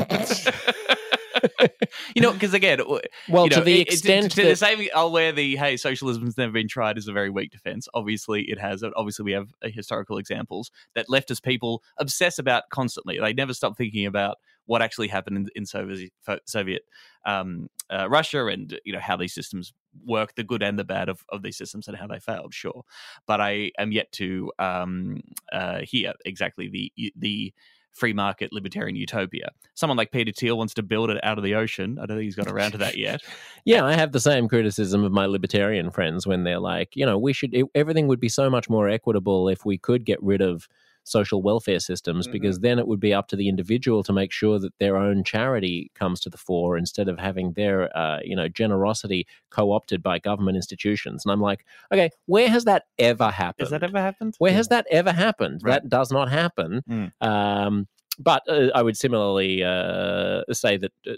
[2.14, 2.80] you know, because again,
[3.28, 5.56] well you know, to the it- it- extent to, that the same, I'll wear the
[5.56, 7.88] hey, socialism's never been tried is a very weak defense.
[7.94, 8.82] Obviously, it has.
[8.96, 13.18] Obviously, we have uh, historical examples that leftist people obsess about constantly.
[13.18, 16.12] They never stop thinking about what actually happened in, in Soviet
[16.46, 16.82] Soviet
[17.24, 19.72] um, uh, Russia and you know how these systems
[20.06, 22.82] work, the good and the bad of, of these systems and how they failed, sure.
[23.26, 25.20] But I am yet to um,
[25.52, 27.52] uh, hear exactly the the
[27.92, 29.50] free market libertarian utopia.
[29.74, 31.98] Someone like Peter Thiel wants to build it out of the ocean.
[31.98, 33.22] I don't think he's got around to that yet.
[33.64, 37.18] yeah, I have the same criticism of my libertarian friends when they're like, you know,
[37.18, 40.68] we should everything would be so much more equitable if we could get rid of
[41.04, 42.32] social welfare systems mm-hmm.
[42.32, 45.24] because then it would be up to the individual to make sure that their own
[45.24, 50.18] charity comes to the fore instead of having their uh, you know generosity co-opted by
[50.18, 54.34] government institutions and i'm like okay where has that ever happened has that ever happened
[54.38, 54.56] where yeah.
[54.56, 55.82] has that ever happened right.
[55.82, 57.10] that does not happen mm.
[57.20, 57.86] um,
[58.18, 61.12] but uh, i would similarly uh, say that uh,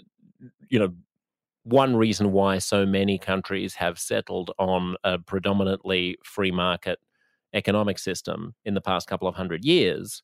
[0.69, 0.93] you know
[1.63, 6.99] one reason why so many countries have settled on a predominantly free market
[7.53, 10.23] economic system in the past couple of hundred years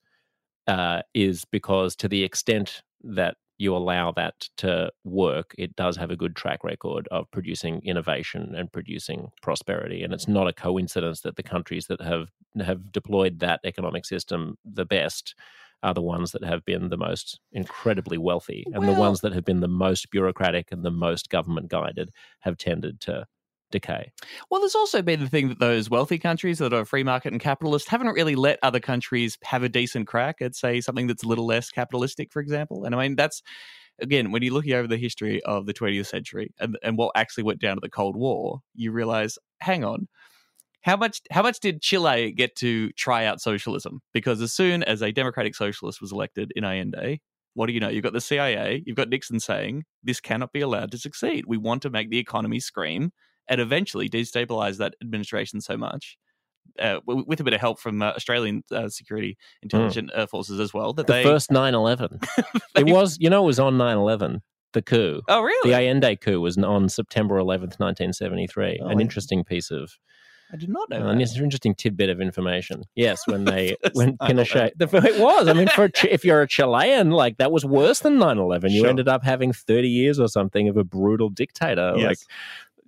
[0.67, 6.09] uh, is because to the extent that you allow that to work, it does have
[6.09, 10.01] a good track record of producing innovation and producing prosperity.
[10.01, 12.29] And it's not a coincidence that the countries that have
[12.65, 15.35] have deployed that economic system the best
[15.83, 19.33] are the ones that have been the most incredibly wealthy, and well, the ones that
[19.33, 23.25] have been the most bureaucratic and the most government guided have tended to
[23.71, 24.11] decay.
[24.49, 27.41] Well, there's also been the thing that those wealthy countries that are free market and
[27.41, 31.27] capitalist haven't really let other countries have a decent crack at, say, something that's a
[31.27, 32.85] little less capitalistic, for example.
[32.85, 33.41] And I mean, that's
[34.01, 37.43] again, when you're looking over the history of the 20th century and, and what actually
[37.43, 40.07] went down to the Cold War, you realize, hang on,
[40.81, 44.01] how much how much did Chile get to try out socialism?
[44.13, 47.19] Because as soon as a democratic socialist was elected in Allende,
[47.53, 47.89] what do you know?
[47.89, 51.45] You've got the CIA, you've got Nixon saying this cannot be allowed to succeed.
[51.47, 53.11] We want to make the economy scream
[53.47, 56.17] and eventually destabilize that administration so much
[56.79, 59.65] uh, with a bit of help from uh, Australian uh, security hmm.
[59.65, 60.29] intelligence mm.
[60.29, 60.93] forces as well.
[60.93, 61.23] That the they...
[61.23, 62.23] first 9-11.
[62.75, 64.41] it was, you know, it was on 9-11,
[64.73, 65.21] the coup.
[65.27, 65.71] Oh, really?
[65.71, 68.79] The Allende coup was on September 11th, 1973.
[68.81, 69.97] Oh, An interesting piece of...
[70.53, 71.07] I did not know.
[71.07, 72.83] Uh, an interesting tidbit of information.
[72.93, 75.47] Yes, when they when Pinochet, the, it was.
[75.47, 78.71] I mean, for if you're a Chilean, like that was worse than 9/11.
[78.71, 78.89] You sure.
[78.89, 81.93] ended up having 30 years or something of a brutal dictator.
[81.95, 82.05] Yes.
[82.05, 82.17] Like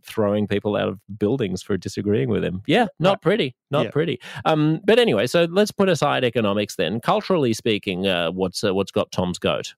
[0.04, 2.62] throwing people out of buildings for disagreeing with him.
[2.68, 3.92] Yeah, not pretty, not yeah.
[3.92, 4.20] pretty.
[4.46, 7.00] Um, but anyway, so let's put aside economics then.
[7.00, 9.76] Culturally speaking, uh, what's uh, what's got Tom's goat?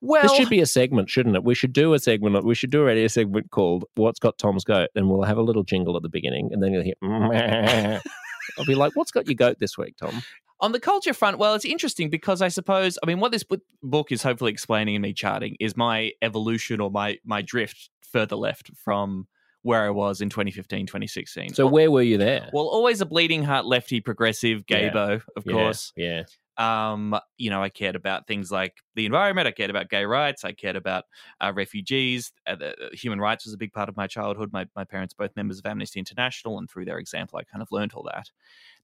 [0.00, 1.44] Well, this should be a segment, shouldn't it?
[1.44, 2.44] We should do a segment.
[2.44, 5.42] We should do already a segment called "What's Got Tom's Goat," and we'll have a
[5.42, 6.94] little jingle at the beginning, and then you'll hear.
[8.58, 10.22] I'll be like, "What's got your goat this week, Tom?"
[10.62, 13.44] On the culture front, well, it's interesting because I suppose, I mean, what this
[13.82, 18.36] book is hopefully explaining and me charting is my evolution or my my drift further
[18.36, 19.26] left from
[19.62, 21.54] where I was in 2015, 2016.
[21.54, 22.48] So where were you there?
[22.52, 25.18] Well, always a bleeding heart, lefty, progressive, gaybo, yeah.
[25.36, 25.92] of course.
[25.96, 26.24] Yeah.
[26.62, 29.48] Um, you know, I cared about things like the environment.
[29.48, 30.44] I cared about gay rights.
[30.44, 31.06] I cared about
[31.40, 32.32] uh, refugees.
[32.46, 34.50] Uh, the, uh, human rights was a big part of my childhood.
[34.52, 37.72] My, my parents both members of Amnesty International, and through their example, I kind of
[37.72, 38.30] learned all that.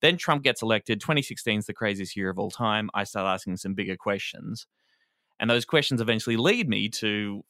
[0.01, 1.01] Then Trump gets elected.
[1.01, 2.91] 2016 is the craziest year of all time.
[2.95, 4.67] I start asking some bigger questions.
[5.38, 7.45] And those questions eventually lead me to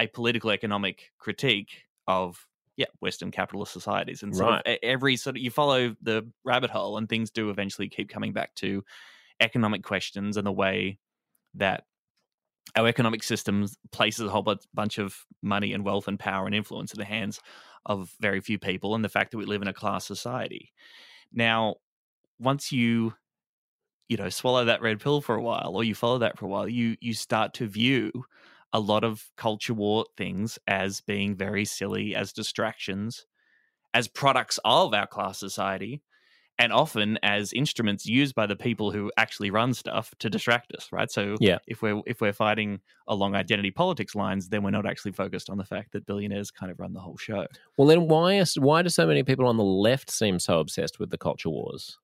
[0.00, 4.78] a political economic critique of yeah western capitalist societies and so right.
[4.84, 8.54] every sort of you follow the rabbit hole and things do eventually keep coming back
[8.54, 8.84] to
[9.40, 10.98] economic questions and the way
[11.54, 11.84] that
[12.76, 16.92] our economic systems places a whole bunch of money and wealth and power and influence
[16.92, 17.40] in the hands
[17.86, 20.72] of very few people and the fact that we live in a class society.
[21.32, 21.76] Now
[22.38, 23.14] once you
[24.08, 26.48] you know swallow that red pill for a while or you follow that for a
[26.48, 28.10] while you you start to view
[28.72, 33.26] a lot of culture war things as being very silly, as distractions,
[33.94, 36.02] as products of our class society,
[36.58, 40.88] and often as instruments used by the people who actually run stuff to distract us,
[40.90, 41.10] right?
[41.10, 41.58] So yeah.
[41.66, 45.58] if we're if we're fighting along identity politics lines, then we're not actually focused on
[45.58, 47.46] the fact that billionaires kind of run the whole show.
[47.76, 50.98] Well, then why is, why do so many people on the left seem so obsessed
[50.98, 51.98] with the culture wars?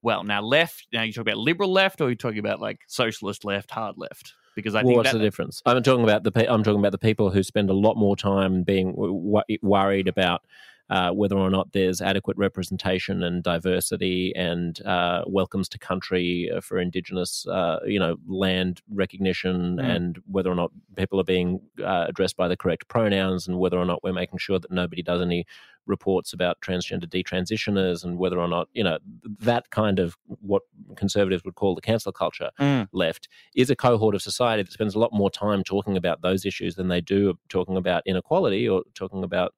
[0.00, 0.86] Well, now left.
[0.92, 4.34] Now you talk about liberal left, or you talking about like socialist left, hard left
[4.54, 5.62] because I well, think what's that, the difference?
[5.66, 8.62] I'm talking about the I'm talking about the people who spend a lot more time
[8.62, 10.42] being w- worried about
[10.90, 16.60] uh, whether or not there's adequate representation and diversity and uh, welcomes to country uh,
[16.60, 19.84] for Indigenous, uh, you know, land recognition, mm.
[19.84, 23.78] and whether or not people are being uh, addressed by the correct pronouns, and whether
[23.78, 25.44] or not we're making sure that nobody does any
[25.84, 28.98] reports about transgender detransitioners, and whether or not you know
[29.40, 30.62] that kind of what
[30.96, 32.88] conservatives would call the cancel culture mm.
[32.92, 36.46] left is a cohort of society that spends a lot more time talking about those
[36.46, 39.52] issues than they do talking about inequality or talking about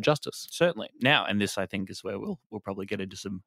[0.00, 0.46] justice.
[0.50, 0.90] Certainly.
[1.02, 3.42] Now, and this I think is where we'll we'll probably get into some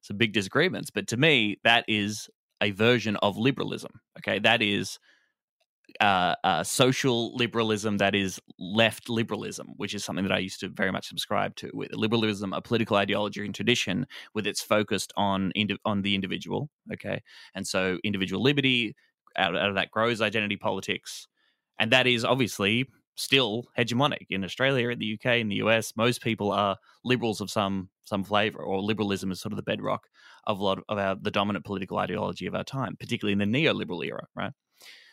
[0.00, 0.90] some big disagreements.
[0.90, 2.28] But to me, that is
[2.60, 4.00] a version of liberalism.
[4.18, 4.98] Okay, that is
[6.00, 10.68] uh, uh, social liberalism that is left liberalism, which is something that I used to
[10.68, 11.70] very much subscribe to.
[11.72, 15.52] With liberalism, a political ideology and tradition, with its focused on
[15.84, 16.70] on the individual.
[16.92, 17.22] Okay,
[17.54, 18.94] and so individual liberty
[19.36, 21.28] out, out of that grows identity politics,
[21.78, 25.94] and that is obviously still hegemonic in Australia, in the UK, in the US.
[25.96, 30.06] Most people are liberals of some some flavor, or liberalism is sort of the bedrock
[30.44, 33.58] of a lot of our, the dominant political ideology of our time, particularly in the
[33.58, 34.52] neoliberal era, right?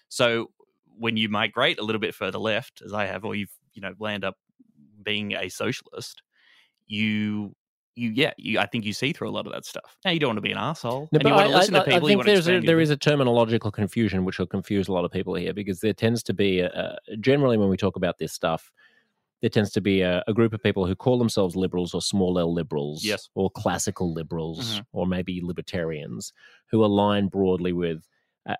[0.09, 0.51] So
[0.95, 3.93] when you migrate a little bit further left, as I have, or you've you know
[3.99, 4.35] land up
[5.01, 6.21] being a socialist,
[6.85, 7.55] you
[7.95, 9.97] you yeah, you, I think you see through a lot of that stuff.
[10.03, 11.09] Now you don't want to be an asshole.
[11.11, 12.05] No, and you want to I, listen I, to people.
[12.05, 15.11] I think there's a, there is a terminological confusion which will confuse a lot of
[15.11, 18.33] people here because there tends to be a, a, generally when we talk about this
[18.33, 18.71] stuff,
[19.41, 22.39] there tends to be a, a, group of people who call themselves liberals or small
[22.39, 23.29] L liberals, yes.
[23.35, 24.81] or classical liberals, mm-hmm.
[24.93, 26.33] or maybe libertarians
[26.67, 28.07] who align broadly with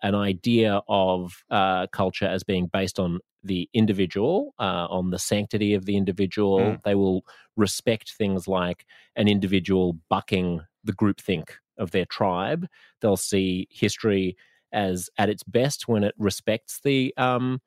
[0.02, 5.74] an idea of uh, culture as being based on the individual, uh, on the sanctity
[5.74, 6.60] of the individual.
[6.60, 6.82] Mm.
[6.84, 8.86] They will respect things like
[9.16, 12.68] an individual bucking the groupthink of their tribe.
[13.02, 14.36] They'll see history
[14.72, 17.62] as at its best when it respects the um,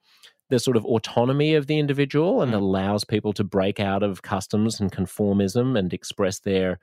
[0.49, 2.57] the sort of autonomy of the individual and Mm.
[2.57, 6.79] allows people to break out of customs and conformism and express their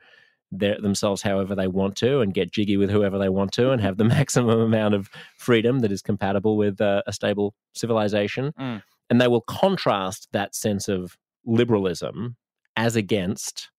[0.52, 3.82] their, themselves however they want to and get jiggy with whoever they want to and
[3.82, 8.54] have the maximum amount of freedom that is compatible with uh, a stable civilization.
[8.60, 8.84] Mm.
[9.10, 12.38] And they will contrast that sense of liberalism
[12.76, 13.70] as against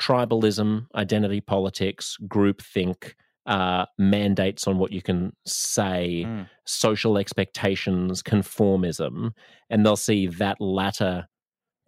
[0.00, 3.14] tribalism, identity politics, groupthink,
[3.46, 6.48] uh, mandates on what you can say, Mm.
[6.64, 9.32] social expectations, conformism.
[9.68, 11.28] And they'll see that latter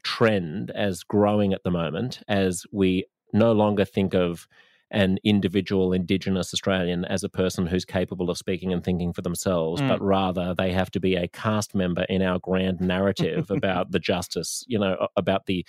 [0.02, 4.46] trend as growing at the moment as we no longer think of
[4.90, 9.80] an individual Indigenous Australian as a person who's capable of speaking and thinking for themselves,
[9.82, 9.88] Mm.
[9.88, 13.98] but rather they have to be a cast member in our grand narrative about the
[13.98, 15.66] justice, you know, about the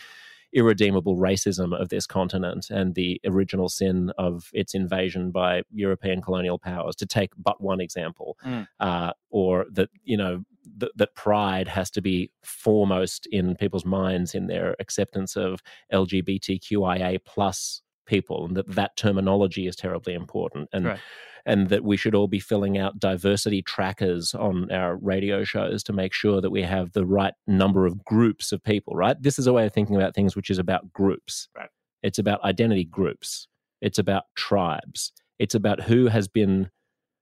[0.54, 6.58] irredeemable racism of this continent and the original sin of its invasion by European colonial
[6.58, 8.68] powers, to take but one example, Mm.
[8.80, 10.44] uh, or that, you know,
[10.80, 17.20] th- that pride has to be foremost in people's minds in their acceptance of LGBTQIA
[17.26, 21.00] plus people, and that that terminology is terribly important, and Right.
[21.46, 25.94] and that we should all be filling out diversity trackers on our radio shows to
[25.94, 28.96] make sure that we have the right number of groups of people.
[28.96, 31.48] Right, this is a way of thinking about things which is about groups.
[31.56, 31.70] Right.
[32.04, 33.48] It's about identity groups.
[33.82, 35.12] It's about tribes.
[35.40, 36.70] It's about who has been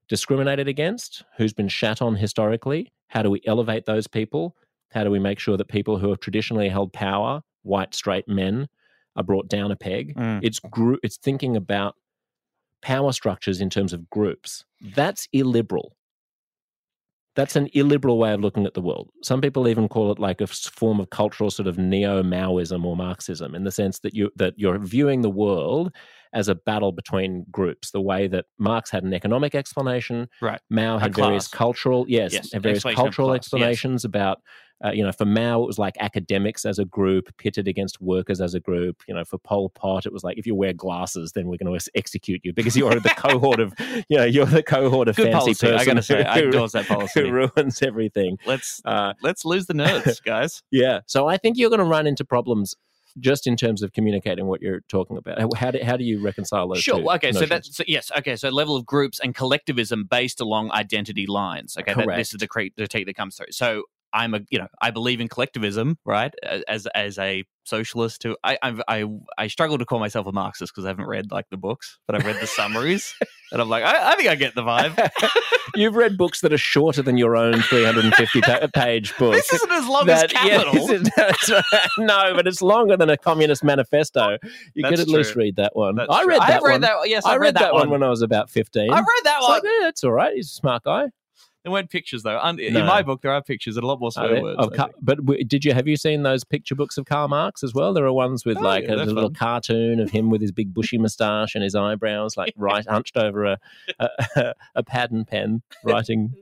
[0.08, 2.91] discriminated against, who's been shat on historically.
[3.08, 4.56] How do we elevate those people?
[4.91, 8.67] How do we make sure that people who have traditionally held power, white straight men,
[9.15, 10.15] are brought down a peg?
[10.15, 10.39] Mm.
[10.43, 10.99] It's group.
[11.04, 11.95] It's thinking about
[12.82, 14.65] power structures in terms of groups.
[14.82, 15.95] That's illiberal.
[17.36, 19.10] That's an illiberal way of looking at the world.
[19.23, 23.56] Some people even call it like a form of cultural sort of neo-Maoism or Marxism,
[23.56, 25.91] in the sense that you that you're viewing the world
[26.34, 27.89] as a battle between groups.
[27.89, 30.62] The way that Marx had an economic explanation, Right.
[30.69, 33.38] Mao had various cultural, yes, Yes, various cultural class, yes.
[33.38, 34.41] explanations about.
[34.84, 38.41] Uh, you know, for Mao, it was like academics as a group pitted against workers
[38.41, 39.02] as a group.
[39.08, 41.78] You know, for Pol Pot, it was like if you wear glasses, then we're going
[41.80, 43.74] to execute you because you're the cohort of,
[44.10, 45.67] you know, you're the cohort of Good fancy policy.
[45.67, 47.22] person I got to say, I who- endorse that policy.
[47.22, 48.38] who ruins everything.
[48.46, 50.62] Let's Uh, let's lose the nerds, guys.
[50.72, 51.00] yeah.
[51.06, 52.76] So I think you're going to run into problems
[53.19, 55.39] just in terms of communicating what you're talking about.
[55.39, 57.00] How- How do, how do you reconcile those Sure.
[57.15, 57.32] Okay.
[57.32, 58.12] So that's so, yes.
[58.17, 58.36] Okay.
[58.36, 61.78] So level of groups and collectivism based along identity lines.
[61.78, 61.93] Okay.
[61.93, 62.74] That, this is the critique
[63.06, 63.52] that comes through.
[63.52, 66.34] So I'm a you know I believe in collectivism, right?
[66.67, 69.06] As as a socialist who I I I,
[69.38, 72.15] I struggle to call myself a Marxist because I haven't read like the books, but
[72.15, 73.13] I've read the summaries,
[73.52, 75.10] and I'm like I, I think I get the vibe.
[75.76, 79.34] You've read books that are shorter than your own 350 pa- page book.
[79.49, 80.88] this isn't as long That- as Capital.
[81.17, 81.86] right.
[81.97, 84.38] no, but it's longer than a communist manifesto.
[84.76, 85.95] You could That's at least read that one.
[85.95, 86.30] That's I true.
[86.34, 86.71] read that I've one.
[86.71, 86.95] read that.
[87.06, 88.91] Yes, I I've read that one when I was about 15.
[88.91, 89.52] I read that It's one.
[89.52, 90.34] like, yeah, it's all right.
[90.36, 91.06] He's a smart guy.
[91.63, 92.38] There weren't pictures though.
[92.39, 92.86] Un- In No.
[92.86, 94.60] my book, there are pictures and a lot more swear words.
[94.78, 97.73] I but w- did you have you seen those picture books of Karl Marx as
[97.73, 97.93] well?
[97.93, 99.36] There are ones with Oh, like yeah, a that's little fun.
[99.36, 103.45] cartoon of him with his big bushy moustache and his eyebrows like right hunched over
[103.45, 103.58] a
[103.99, 106.34] a, a pad and pen writing.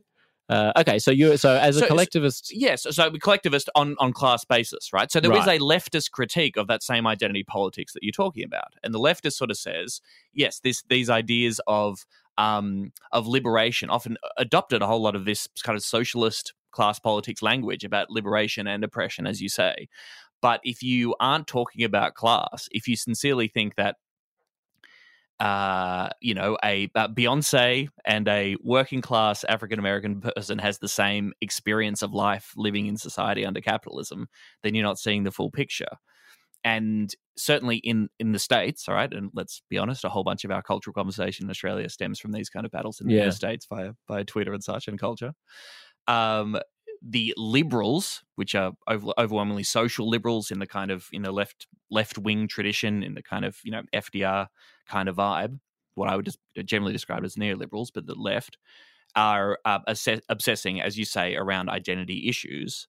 [0.52, 4.92] Uh, okay, so you so as a collectivist, Yes, so collectivist on on class basis,
[4.92, 5.10] right?
[5.10, 5.62] So there is Right.
[5.62, 9.34] a leftist critique of that same identity politics that you're talking about, and the leftist
[9.34, 10.02] sort of says,
[10.34, 12.06] yes, this these ideas of
[12.38, 17.42] um, of liberation often adopted a whole lot of this kind of socialist class politics
[17.42, 19.88] language about liberation and oppression, as you say.
[20.42, 23.96] But if you aren't talking about class, if you sincerely think that
[25.40, 30.88] uh, you know, a, a Beyonce and a working class African American person has the
[30.88, 34.28] same experience of life living in society under capitalism,
[34.62, 35.98] then you're not seeing the full picture.
[36.64, 40.44] And certainly in in the states, all right, and let's be honest, a whole bunch
[40.44, 43.26] of our cultural conversation in Australia stems from these kind of battles in Yeah.
[43.26, 45.34] the states via via Twitter and such and culture.
[46.08, 46.60] Um,
[47.02, 51.68] the liberals, which are over, overwhelmingly social liberals in the kind of in the left
[51.90, 54.48] left wing tradition, in the kind of you know FDR
[54.88, 55.60] kind of vibe,
[55.96, 58.58] what I would just generally describe as neoliberals, but the left
[59.16, 59.80] are uh,
[60.30, 62.88] obsessing, as you say, around identity issues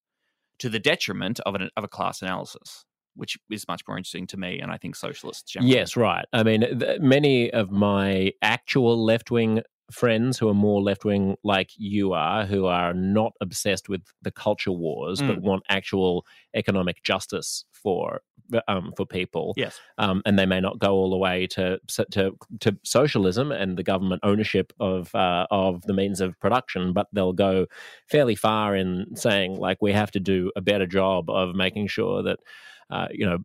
[0.58, 2.84] to the detriment of an of a class analysis,
[3.16, 5.74] which is much more interesting to me, and I think socialists generally.
[5.74, 6.24] Yes, right.
[6.32, 11.36] I mean, th- many of my actual left wing friends who are more left wing
[11.44, 16.24] like you are, who are not obsessed with the culture wars, but want actual
[16.54, 18.20] economic justice for
[18.68, 19.80] um, for people, Yes.
[19.98, 21.78] um, and they may not go all the way to
[22.12, 27.06] to to socialism and the government ownership of uh, of the means of production, but
[27.12, 27.66] they'll go
[28.08, 32.22] fairly far in saying like we have to do a better job of making sure
[32.22, 32.40] that
[32.90, 33.38] uh, you know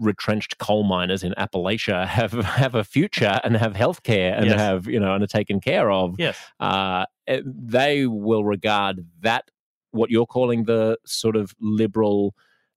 [0.00, 4.58] retrenched coal miners in Appalachia have have a future and have health care and Yes.
[4.58, 6.14] have you know and are taken care of.
[6.18, 6.36] Yes.
[6.60, 9.50] Uh, eh, they will regard that
[9.92, 12.34] what you're calling the sort of liberal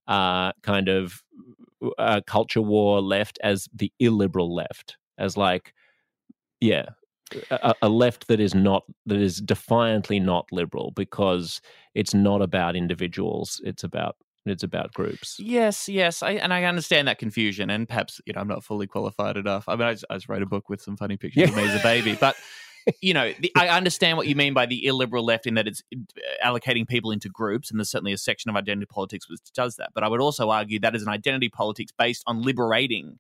[0.08, 1.24] uh, kind of
[1.98, 5.74] uh, culture war left as the illiberal left, as like,
[6.60, 6.86] yeah,
[7.50, 11.62] a, a left that is not that is defiantly not liberal because
[11.96, 14.16] it's not about individuals; it's about
[14.46, 15.38] it's about groups.
[15.40, 18.88] Yes, yes, I, and I understand that confusion, and perhaps you know I'm not fully
[18.88, 19.66] qualified enough.
[19.68, 21.64] I mean, I just, I just wrote a book with some funny pictures of me
[21.64, 22.36] as a baby, but
[23.02, 25.84] you know, the, I understand what you mean by the illiberal left in that it's
[25.94, 26.00] uh,
[26.46, 29.90] allocating people into groups, and there's certainly a section of identity politics which does that.
[29.94, 33.20] But I would also argue that is an identity politics based on liberating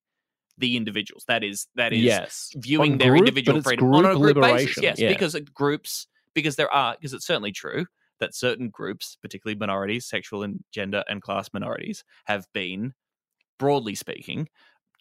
[0.57, 1.25] the individuals.
[1.27, 4.81] That is that is yes, viewing On their group, individual freedom on a group basis.
[4.81, 5.09] Yes, yeah.
[5.09, 7.85] because it groups because there are because it's certainly true
[8.21, 12.93] that certain groups, particularly minorities, sexual and gender and class minorities, have been
[13.59, 14.47] broadly speaking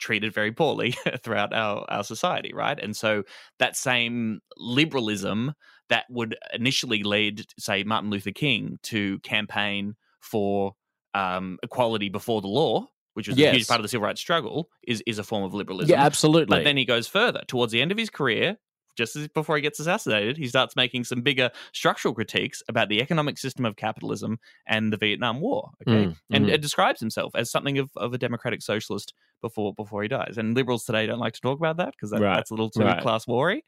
[0.01, 2.79] treated very poorly throughout our, our society, right?
[2.81, 3.23] And so
[3.59, 5.55] that same liberalism
[5.89, 10.75] that would initially lead, say, Martin Luther King to campaign for
[11.15, 14.69] um, equality before the law, which was a huge part of the civil rights struggle,
[14.87, 15.91] is is a form of liberalism.
[15.91, 16.59] yeah, absolutely.
[16.59, 17.43] But then he goes further.
[17.47, 18.57] Towards the end of his career,
[18.97, 23.01] just as before he gets assassinated, he starts making some bigger structural critiques about the
[23.01, 25.71] economic system of capitalism and the Vietnam War.
[25.87, 26.07] Okay.
[26.07, 26.53] Mm, and mhm.
[26.53, 30.37] it describes himself as something of, of a democratic socialist before before he dies.
[30.37, 32.71] And liberals today don't like to talk about that because that, Right, that's a little
[32.71, 33.01] too right.
[33.01, 33.65] class warry.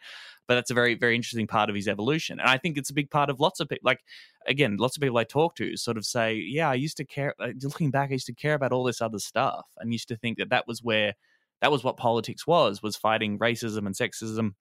[0.48, 2.40] But that's a very, very interesting part of his evolution.
[2.40, 3.86] And I think it's a big part of lots of people.
[3.86, 4.00] Like,
[4.46, 7.34] again, lots of people I talk to sort of say, yeah, I used to care,
[7.62, 10.38] looking back, I used to care about all this other stuff and used to think
[10.38, 11.14] that that was where,
[11.60, 14.54] that was what politics was, was fighting racism and sexism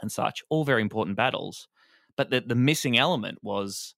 [0.00, 0.42] and such.
[0.48, 1.68] All very important battles.
[2.16, 3.94] But the, the missing element was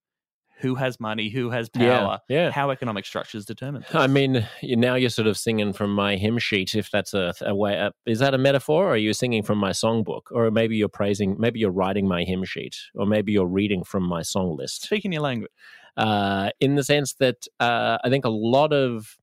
[0.59, 2.49] who has money, who has power, yeah.
[2.49, 3.83] how economic structures determine.
[3.93, 6.75] I mean, you, now you're sort of singing from my hymn sheet.
[6.75, 8.85] If that's a, a way, uh, is that a metaphor?
[8.85, 12.23] Or are you singing from my songbook, or maybe you're praising, maybe you're writing my
[12.23, 14.83] hymn sheet, or maybe you're reading from my song list?
[14.83, 15.51] Speaking your language.
[15.97, 19.17] Uh, in the sense that uh, I think a lot of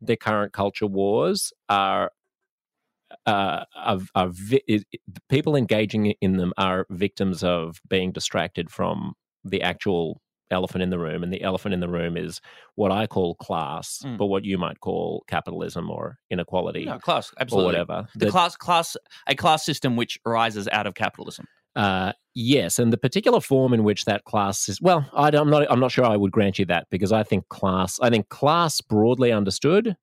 [0.00, 2.12] the current culture wars are.
[3.26, 4.84] Uh, are, are vi-
[5.28, 10.98] people engaging in them are victims of being distracted from the actual elephant in the
[10.98, 12.40] room, and the elephant in the room is
[12.74, 14.18] what I call class, Mm.
[14.18, 18.08] but what you might call capitalism or inequality No, class, absolutely or whatever.
[18.14, 18.96] The That- class, class,
[19.26, 21.46] a class system which arises out of capitalism.
[21.74, 25.66] uh, yes, and the particular form in which that class is well, I, am not.
[25.70, 27.98] I'm not sure I would grant you that because I think class.
[28.00, 29.96] I think class broadly understood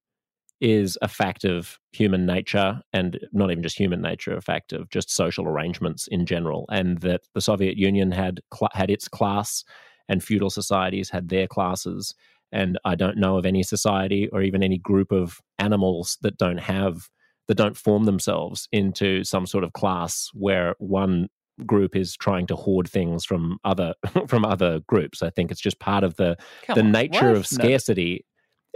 [0.62, 4.90] is a fact of human nature and not even just human nature, a fact of
[4.90, 9.64] just social arrangements in general, and that the Soviet Union had cl- had its class
[10.08, 12.14] and feudal societies had their classes.
[12.52, 16.60] And I don't know of any society or even any group of animals that don't
[16.60, 17.08] have
[17.48, 21.30] that don't form themselves into some sort of class where one
[21.66, 23.94] group is trying to hoard things from other
[24.28, 25.22] from other groups.
[25.22, 27.38] I think it's just part of the Come the on, nature what?
[27.38, 27.64] of No.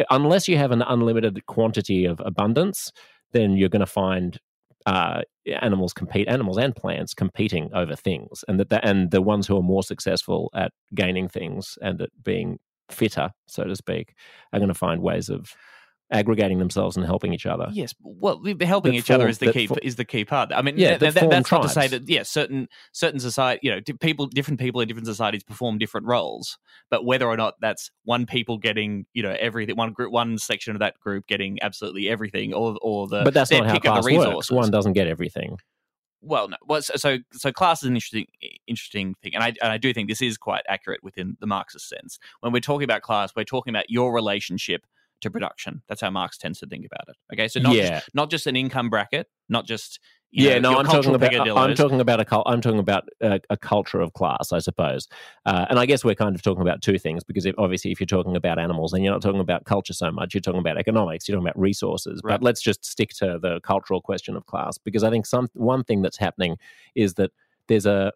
[0.09, 2.91] Unless you have an unlimited quantity of abundance,
[3.31, 4.39] then you're going to find
[4.85, 5.21] uh,
[5.61, 9.57] animals compete, animals and plants competing over things, and that the, and the ones who
[9.57, 14.13] are more successful at gaining things and at being fitter, so to speak,
[14.51, 15.53] are going to find ways of
[16.11, 17.69] aggregating themselves and helping each other.
[17.71, 19.67] Yes, well, helping That each other is the key.
[19.67, 20.51] fo- is the key part.
[20.53, 23.19] I mean, Yeah, th- that th- form that's not to say that yeah, certain certain
[23.19, 26.57] society, you know, people, different people in different societies perform different roles.
[26.91, 30.75] But whether or not that's one people getting, you know, everything, one group, one section
[30.75, 34.17] of that group getting absolutely everything, or or the but that's not how class the
[34.17, 34.51] works.
[34.51, 35.57] One doesn't get everything.
[36.21, 36.57] well, no.
[36.65, 38.27] Well, so, so so class is an interesting
[38.67, 41.89] interesting thing, and I and I do think this is quite accurate within the Marxist
[41.89, 42.19] sense.
[42.41, 44.85] When we're talking about class, we're talking about your relationship
[45.23, 45.81] to production.
[45.87, 47.15] That's how Marx tends to think about it.
[47.33, 47.99] Okay, so not Yeah.
[47.99, 49.99] just, not just an income bracket, not just
[50.35, 53.39] you yeah, know, no, I'm talking about I'm talking about a I'm talking about a,
[53.51, 55.07] a culture of class, I suppose.
[55.45, 57.99] Uh, and I guess we're kind of talking about two things because if, obviously, if
[57.99, 60.33] you're talking about animals, then you're not talking about culture so much.
[60.33, 61.27] You're talking about economics.
[61.27, 62.19] You're talking about resources.
[62.23, 62.33] Right.
[62.33, 65.83] But let's just stick to the cultural question of class because I think some one
[65.83, 66.57] thing that's happening
[66.95, 67.29] is that
[67.67, 68.11] there's a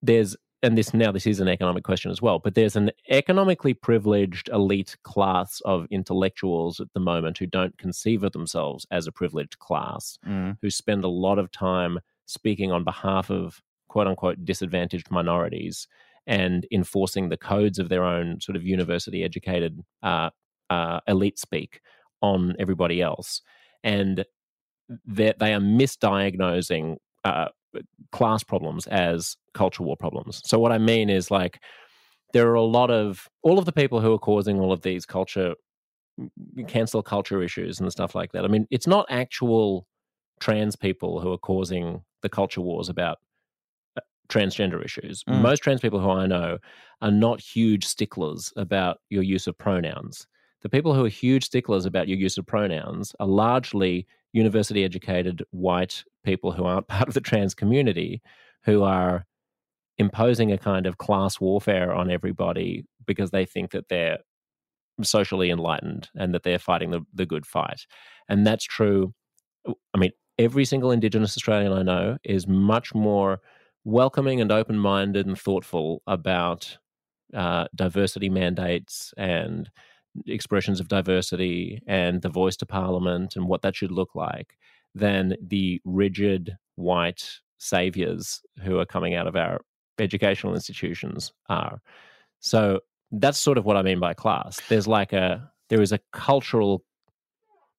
[0.00, 3.74] there's and this now this is an economic question as well, but there's an economically
[3.74, 9.12] privileged elite class of intellectuals at the moment who don't conceive of themselves as a
[9.12, 10.56] privileged class Mm.
[10.60, 15.86] who spend a lot of time speaking on behalf of quote unquote disadvantaged minorities
[16.26, 20.28] and enforcing the codes of their own sort of university educated uh,
[20.68, 21.80] uh, elite speak
[22.20, 23.40] on everybody else.
[23.82, 24.24] And
[25.06, 27.48] that they are misdiagnosing uh,
[28.12, 30.42] class problems as culture war problems.
[30.44, 31.60] So, what I mean is like,
[32.32, 35.06] there are a lot of all of the people who are causing all of these
[35.06, 35.54] culture
[36.66, 38.44] cancel culture issues and stuff like that.
[38.44, 39.86] I mean, it's not actual
[40.40, 43.18] trans people who are causing the culture wars about
[43.96, 45.24] uh, transgender issues.
[45.24, 45.40] Mm.
[45.40, 46.58] Most trans people who I know
[47.02, 50.26] are not huge sticklers about your use of pronouns.
[50.62, 55.42] The people who are huge sticklers about your use of pronouns are largely university educated
[55.50, 58.20] white people who aren't part of the trans community
[58.64, 59.24] who are
[59.96, 64.18] imposing a kind of class warfare on everybody because they think that they're
[65.02, 67.86] socially enlightened and that they're fighting the, the good fight.
[68.28, 69.14] And that's true.
[69.66, 73.40] I mean, every single Indigenous Australian I know is much more
[73.84, 76.78] welcoming and open minded and thoughtful about
[77.34, 79.70] uh, diversity mandates and
[80.26, 84.56] expressions of diversity and the voice to parliament and what that should look like
[84.98, 89.60] than the rigid white saviors who are coming out of our
[89.98, 91.80] educational institutions are.
[92.40, 92.80] So
[93.10, 94.60] that's sort of what I mean by class.
[94.68, 96.84] There's like a there is a cultural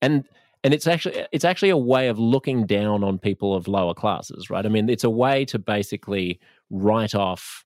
[0.01, 0.25] and
[0.63, 4.49] and it's actually it's actually a way of looking down on people of lower classes,
[4.49, 4.65] right?
[4.65, 6.39] I mean, it's a way to basically
[6.69, 7.63] write off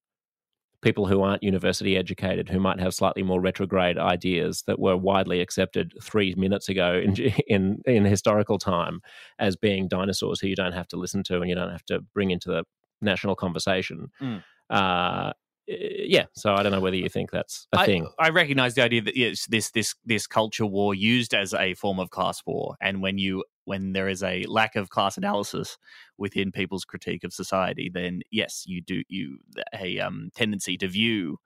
[0.83, 5.41] people who aren't university educated, who might have slightly more retrograde ideas that were widely
[5.41, 7.15] accepted three minutes ago in
[7.47, 9.01] in, in historical time
[9.39, 11.99] as being dinosaurs who you don't have to listen to and you don't have to
[12.13, 12.63] bring into the
[13.01, 14.11] national conversation.
[14.21, 14.43] Mm.
[14.69, 15.33] Uh,
[15.65, 18.09] yeah, so I don't know whether you think that's a I, thing.
[18.19, 21.99] I recognize the idea that yes, this this this culture war used as a form
[21.99, 25.77] of class war, and when you when there is a lack of class analysis
[26.17, 29.39] within people's critique of society, then yes, you do you
[29.79, 31.37] a um, tendency to view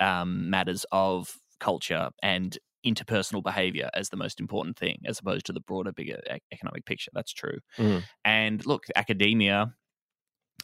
[0.00, 5.52] um, matters of culture and interpersonal behavior as the most important thing, as opposed to
[5.52, 6.20] the broader, bigger
[6.52, 7.10] economic picture.
[7.12, 7.58] That's true.
[7.76, 8.04] Mm.
[8.24, 9.74] And look, academia,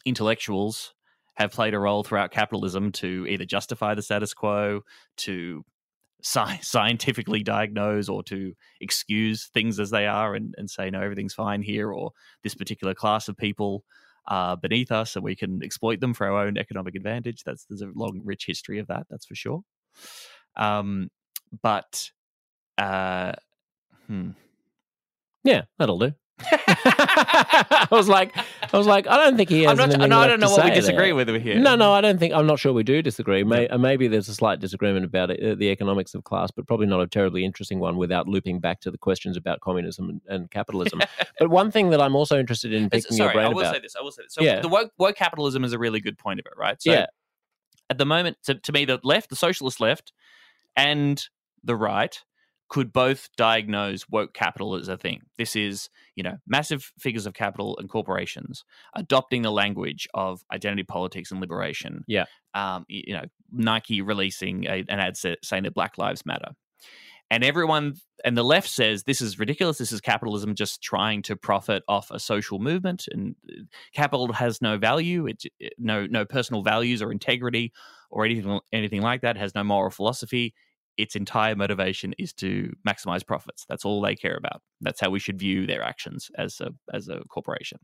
[0.05, 0.93] intellectuals
[1.35, 4.81] have played a role throughout capitalism to either justify the status quo,
[5.17, 5.65] to
[6.25, 8.51] sci- scientifically diagnose, or to
[8.81, 12.11] excuse things as they are and, and say, no, everything's fine here, or
[12.43, 13.83] this particular class of people
[14.27, 17.43] are beneath us and we can exploit them for our own economic advantage.
[17.43, 19.61] That's There's a long, rich history of that, that's for sure.
[20.57, 21.09] Um,
[21.61, 22.09] but,
[22.79, 23.33] uh,
[24.07, 24.31] hmm.
[25.43, 26.13] Yeah, that'll do.
[26.39, 30.27] I was like, I was like, I don't think he has I'm not, no, I
[30.27, 31.15] don't know what we disagree there.
[31.15, 31.57] with here.
[31.59, 32.33] No, no, I don't think.
[32.33, 33.43] I'm not sure we do disagree.
[33.43, 36.87] May, Maybe there's a slight disagreement about it, uh, the economics of class, but probably
[36.87, 40.51] not a terribly interesting one without looping back to the questions about communism and, and
[40.51, 40.99] capitalism.
[41.39, 43.51] but one thing that I'm also interested in picking sorry, your brain about.
[43.51, 43.75] I will about.
[43.75, 43.95] say this.
[43.95, 44.33] I will say this.
[44.33, 44.59] So Yeah.
[44.59, 46.81] the woke, woke capitalism is a really good point of it, right?
[46.81, 47.05] So yeah,
[47.89, 50.11] at the moment, to, to me, the left, the socialist left,
[50.75, 51.23] and
[51.63, 52.21] the right
[52.67, 55.21] could both diagnose woke capital as a thing.
[55.37, 58.63] This is, you know, massive figures of capital and corporations
[58.95, 62.03] adopting the language of identity politics and liberation.
[62.07, 62.25] Yeah.
[62.53, 66.51] Um, you know, Nike releasing a, an ad sa- saying that Black Lives Matter.
[67.31, 69.77] And everyone, and the left says this is ridiculous.
[69.79, 73.63] This is capitalism just trying to profit off a social movement, and uh,
[73.93, 75.25] capital has no value.
[75.27, 77.73] It, it- no no personal values or integrity
[78.11, 79.37] or anything anything like that.
[79.37, 80.53] It has no moral philosophy.
[80.97, 83.65] Its entire motivation is to maximize profits.
[83.67, 84.61] That's all they care about.
[84.81, 87.79] That's how we should view their actions as a as a corporation.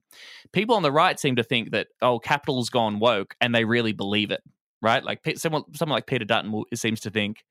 [0.54, 3.94] People on the right seem to think that oh, capital's gone woke, and they really
[3.94, 4.42] believe it.
[4.82, 5.04] Right?
[5.04, 7.44] Like someone someone like Peter Dutton will, seems to think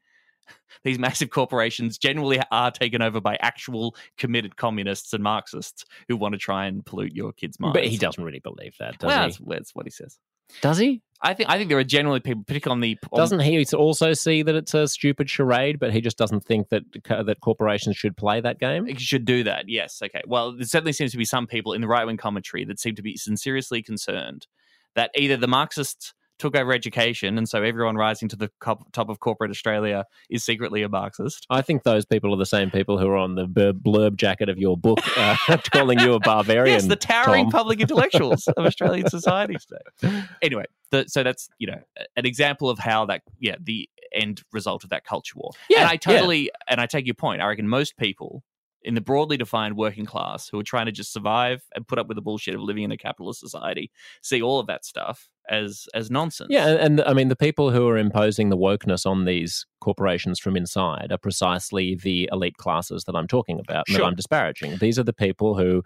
[0.84, 6.32] these massive corporations generally are taken over by actual committed communists and Marxists who want
[6.32, 7.74] to try and pollute your kids' minds.
[7.74, 9.26] but he doesn't really believe that, does well, he?
[9.26, 10.18] that's, that's what he says.
[10.60, 11.02] Does he?
[11.22, 14.14] I think I think there are generally people, particularly on the on- Doesn't he also
[14.14, 18.16] see that it's a stupid charade, but he just doesn't think that that corporations should
[18.16, 18.94] play that game?
[18.96, 19.68] Should do that.
[19.68, 20.00] Yes.
[20.02, 20.22] Okay.
[20.26, 22.94] Well, there certainly seems to be some people in the right wing commentary that seem
[22.94, 24.46] to be sincerely concerned
[24.94, 29.20] that either the Marxists took over education, and so everyone rising to the top of
[29.20, 31.46] corporate Australia is secretly a Marxist.
[31.50, 34.58] I think those people are the same people who are on the blurb, jacket of
[34.58, 35.36] your book, uh,
[35.72, 36.74] calling you a barbarian.
[36.74, 37.52] Yes, the towering Tom.
[37.52, 40.24] public intellectuals of Australian society today.
[40.42, 41.80] Anyway, the, so that's you know
[42.16, 45.50] an example of how that yeah the end result of that culture war.
[45.68, 45.98] Yeah, and I yeah.
[45.98, 47.42] totally and I take your point.
[47.42, 48.42] I reckon most people
[48.82, 52.08] in the broadly defined working class who are trying to just survive and put up
[52.08, 53.90] with the bullshit of living in a capitalist society
[54.22, 56.48] see all of that stuff as as nonsense.
[56.50, 60.38] Yeah, and, and I mean the people who are imposing the wokeness on these corporations
[60.38, 64.04] from inside are precisely the elite classes that I'm talking about and Sure.
[64.04, 64.78] that I'm disparaging.
[64.78, 65.82] These are the people who,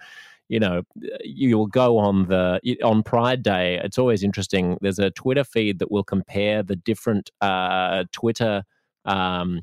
[0.49, 0.83] you know,
[1.25, 3.81] you will go on the on Pride Day.
[3.83, 4.77] It's always interesting.
[4.81, 8.63] There's a Twitter feed that will compare the different uh, Twitter.
[9.07, 9.63] Um,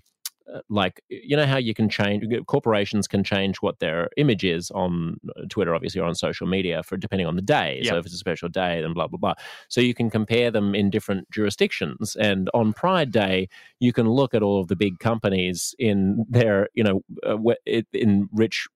[0.69, 5.19] like you know how you can change corporations can change what their image is on
[5.49, 7.81] Twitter, obviously, or on social media for depending on the day.
[7.83, 9.33] So if it's a special day, then blah blah blah.
[9.69, 12.15] So you can compare them in different jurisdictions.
[12.15, 16.69] And on Pride Day, you can look at all of the big companies in their,
[16.73, 17.37] you know, uh,
[17.93, 18.67] in rich.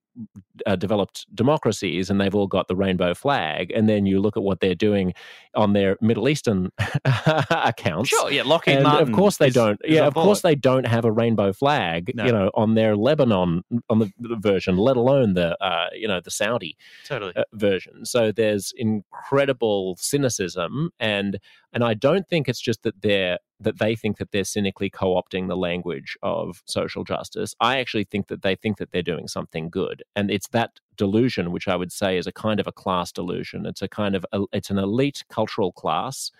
[0.65, 3.71] Uh, developed democracies, and they've all got the rainbow flag.
[3.75, 5.13] And then you look at what they're doing
[5.55, 6.71] on their Middle Eastern
[7.49, 8.09] accounts.
[8.09, 9.09] Sure, yeah, Lockheed And Martin.
[9.09, 9.79] of course they is- don't.
[9.83, 12.11] is Yeah, of course they don't have a rainbow flag.
[12.15, 12.25] No.
[12.25, 16.21] You know, on their Lebanon on the, the version, let alone the uh, you know
[16.21, 17.33] the Saudi totally.
[17.35, 18.05] uh, version.
[18.05, 21.39] So there's incredible cynicism, and
[21.73, 25.47] and I don't think it's just that they're that they think that they're cynically co-opting
[25.47, 27.55] the language of social justice.
[27.59, 31.51] I actually think that they think that they're doing something good, and it's that delusion
[31.51, 33.65] which I would say is a kind of a class delusion.
[33.65, 36.31] It's a kind of a, it's an elite cultural class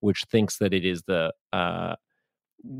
[0.00, 1.94] which thinks that it is the uh,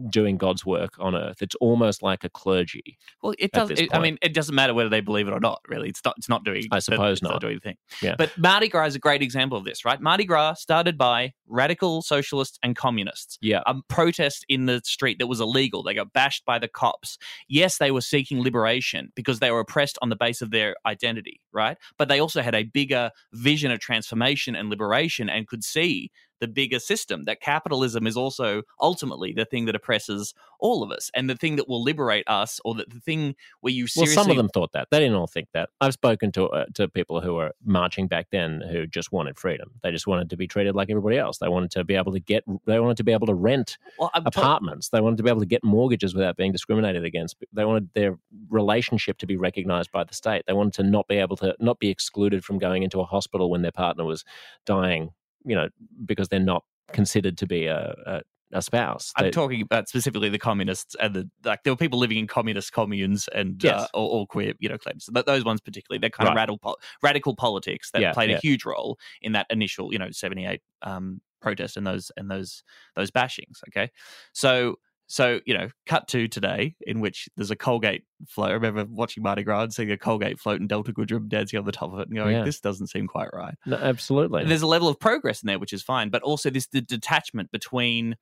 [0.09, 1.43] doing God's work on earth.
[1.43, 2.99] It's almost like a clergy.
[3.23, 3.71] Well, it does.
[3.71, 5.61] It, I mean, it doesn't matter whether they believe it or not.
[5.69, 6.15] Really, it's not.
[6.19, 6.65] It's not doing.
[6.71, 7.33] I suppose it's not.
[7.33, 7.41] not.
[7.41, 7.77] doing the thing.
[8.03, 8.15] Yeah.
[8.17, 10.01] But Mardi Gras is a great example of this, right?
[10.01, 13.39] Mardi Gras started by radical socialists and communists.
[13.41, 13.63] Yeah.
[13.67, 15.83] A protest in the street that was illegal.
[15.83, 17.19] They got bashed by the cops.
[17.49, 21.41] Yes, they were seeking liberation because they were oppressed on the base of their identity,
[21.53, 21.77] right?
[21.99, 26.11] But they also had a bigger vision of transformation and liberation and could see
[26.41, 31.11] the bigger system that capitalism is also ultimately the thing that oppresses all of us
[31.15, 34.15] and the thing that will liberate us or that the thing where you Well, seriously
[34.15, 34.89] some of them thought that.
[34.91, 35.71] They didn't all think that.
[35.81, 39.71] I've spoken to uh, to people who were marching back then who just wanted freedom.
[39.83, 41.39] They just wanted to be treated like everybody else.
[41.39, 42.45] They wanted to be able to get.
[42.67, 44.89] They wanted to be able to rent well, apartments.
[44.89, 47.37] They wanted to be able to get mortgages without being discriminated against.
[47.53, 48.19] They wanted their
[48.49, 50.45] relationship to be recognized by the state.
[50.47, 53.51] They wanted to not be able to not be excluded from going into a hospital
[53.51, 54.25] when their partner was
[54.67, 55.11] dying.
[55.45, 55.69] You know,
[56.05, 58.23] because they're not considered to be a a,
[58.53, 59.13] a spouse.
[59.17, 61.63] I'm They- talking about specifically the communists and the like.
[61.63, 63.83] There were people living in communist communes and Yes.
[63.83, 65.09] uh, all, all queer, you know, claims.
[65.11, 66.33] But those ones particularly, they're kind Right.
[66.33, 68.37] of radical radical politics that Yeah, played yeah.
[68.37, 72.63] a huge role in that initial, you know, '78 um, protest and those and those
[72.97, 73.63] those bashings.
[73.69, 73.91] Okay,
[74.33, 74.77] so
[75.13, 78.51] so you know, cut to today in which there's a Colgate float.
[78.51, 81.65] I remember watching Mardi Gras and seeing a Colgate float and Delta Goodrem dancing on
[81.65, 82.45] the top of it and going, Yeah.
[82.45, 84.45] "This doesn't seem quite right." no, absolutely.
[84.45, 87.51] there's a level of progress in there which is fine but also this the detachment
[87.51, 88.17] between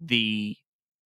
[0.00, 0.56] the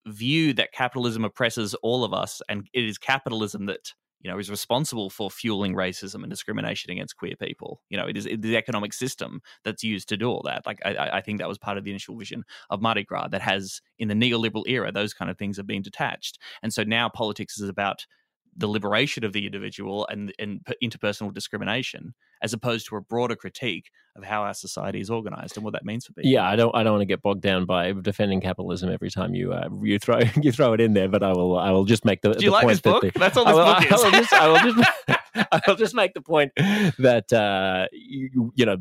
[0.07, 4.51] view that capitalism oppresses all of us and it is capitalism that you know is
[4.51, 7.83] responsible for fueling racism and discrimination against queer people.
[7.89, 10.66] You know it is the economic system that's used to do all that.
[10.66, 13.43] Like I- I, think that was part of the initial vision of Mardi Gras that
[13.43, 16.39] has in the neoliberal era those kind of things have been detached.
[16.62, 18.07] And so now politics is about
[18.57, 23.91] the liberation of the individual and, and interpersonal discrimination as opposed to a broader critique
[24.16, 26.30] of how our society is organized and what that means for people.
[26.30, 26.74] Yeah, I don't.
[26.74, 29.99] I don't want to get bogged down by defending capitalism every time you uh, you
[29.99, 31.09] throw you throw it in there.
[31.09, 31.59] But I will.
[31.59, 32.32] I will just make the.
[32.32, 33.03] Do you the like point this book?
[33.03, 34.05] That the, That's all I this will, book I is.
[34.05, 34.32] will just.
[34.32, 34.91] I will just.
[35.53, 38.78] I will just make the point that uh, you, you know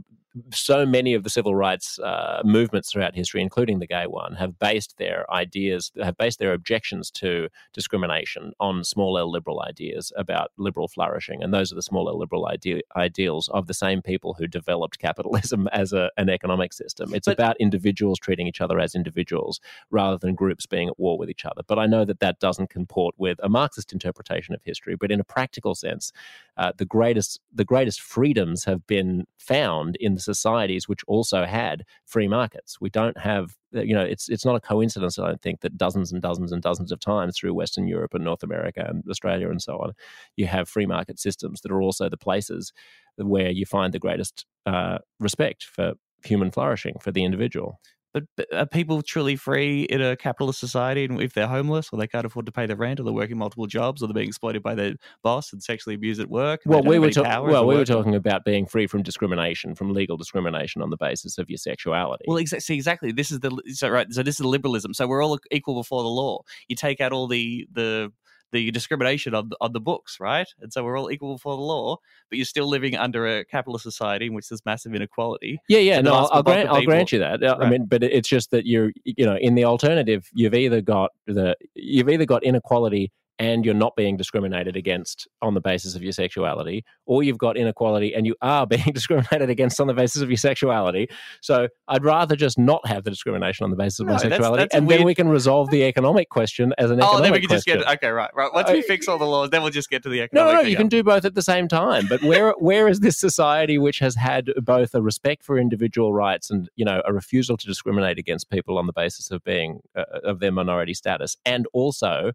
[0.52, 4.60] so many of the civil rights uh, movements throughout history, including the gay one, have
[4.60, 10.52] based their ideas, have based their objections to discrimination on small L liberal ideas about
[10.58, 14.36] liberal flourishing, and those are the small L liberal ide- ideals of the same people
[14.38, 17.14] who developed capitalism as a, an economic system.
[17.14, 19.60] It's But- about individuals treating each other as individuals
[19.92, 21.62] rather than groups being at war with each other.
[21.68, 24.96] But I know that that doesn't comport with a Marxist interpretation of history.
[24.96, 26.12] But in a practical sense,
[26.58, 31.84] uh, the greatest the greatest freedoms have been found in the societies which also had
[32.06, 32.82] free markets.
[32.82, 35.78] We don't have uh, you know it's it's not a coincidence I don't think that
[35.78, 39.50] dozens and dozens and dozens of times through Western Europe and North America and Australia
[39.50, 39.94] and so on,
[40.36, 42.74] you have free market systems that are also the places
[43.18, 45.94] where you find the greatest uh, respect for
[46.24, 47.80] human flourishing for the individual.
[48.18, 52.00] But, but are people truly free in a capitalist society and if they're homeless or
[52.00, 54.28] they can't afford to pay their rent or they're working multiple jobs or they're being
[54.28, 56.62] exploited by their boss and sexually abused at work?
[56.66, 60.18] Well, we were, ta- well, we were talking about being free from discrimination, from legal
[60.18, 62.26] discrimination on the basis of your sexuality.
[62.28, 63.12] Well, exa- see, exactly.
[63.12, 64.12] This is the so right.
[64.12, 64.94] So this is liberalism.
[64.94, 66.42] So we're all equal before the law.
[66.68, 68.12] You take out all the the
[68.52, 70.48] the discrimination on the, on the books, right?
[70.62, 71.98] And so we're all equal before the law,
[72.30, 75.60] but you're still living under a capitalist society in which there's massive inequality.
[75.68, 77.44] Yeah, yeah, no, I'll, I'll grant, I'll grant you that.
[77.44, 77.68] Uh, right.
[77.68, 81.12] I mean, but it's just that you're, you know, in the alternative, you've either got
[81.26, 86.04] the you've either got inequality and you're not being discriminated against on the basis of
[86.04, 90.22] your sexuality, or you've got inequality and you are being discriminated against on the basis
[90.22, 91.08] of your sexuality.
[91.42, 94.62] So I'd rather just not have the discrimination on the basis of no, my sexuality,
[94.62, 95.00] that's, that's and weird...
[95.00, 97.76] then we can resolve the economic question as an economic Oh, then we can question.
[97.76, 98.54] just get okay, right, right.
[98.54, 100.54] Once uh, we fix all the laws, then we'll just get to the economic.
[100.54, 102.08] No, no, no you can do both at the same time.
[102.08, 106.50] But where where is this society which has had both a respect for individual rights
[106.50, 110.04] and you know a refusal to discriminate against people on the basis of being uh,
[110.24, 112.32] of their minority status, and also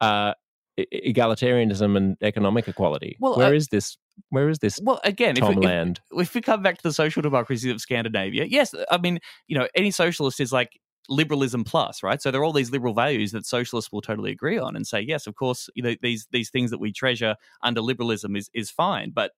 [0.00, 0.34] uh,
[0.78, 3.16] egalitarianism and economic equality.
[3.20, 3.96] Well, where uh, is this?
[4.28, 4.80] Where is this?
[4.82, 6.00] Well, again, Tom if we, Land?
[6.12, 9.58] If, if we come back to the social democracy of Scandinavia, yes, I mean, you
[9.58, 10.78] know, any socialist is like
[11.08, 12.22] liberalism plus, right?
[12.22, 15.00] So there are all these liberal values that socialists will totally agree on and say,
[15.00, 18.70] yes, of course, you know, these these things that we treasure under liberalism is is
[18.70, 19.32] fine, but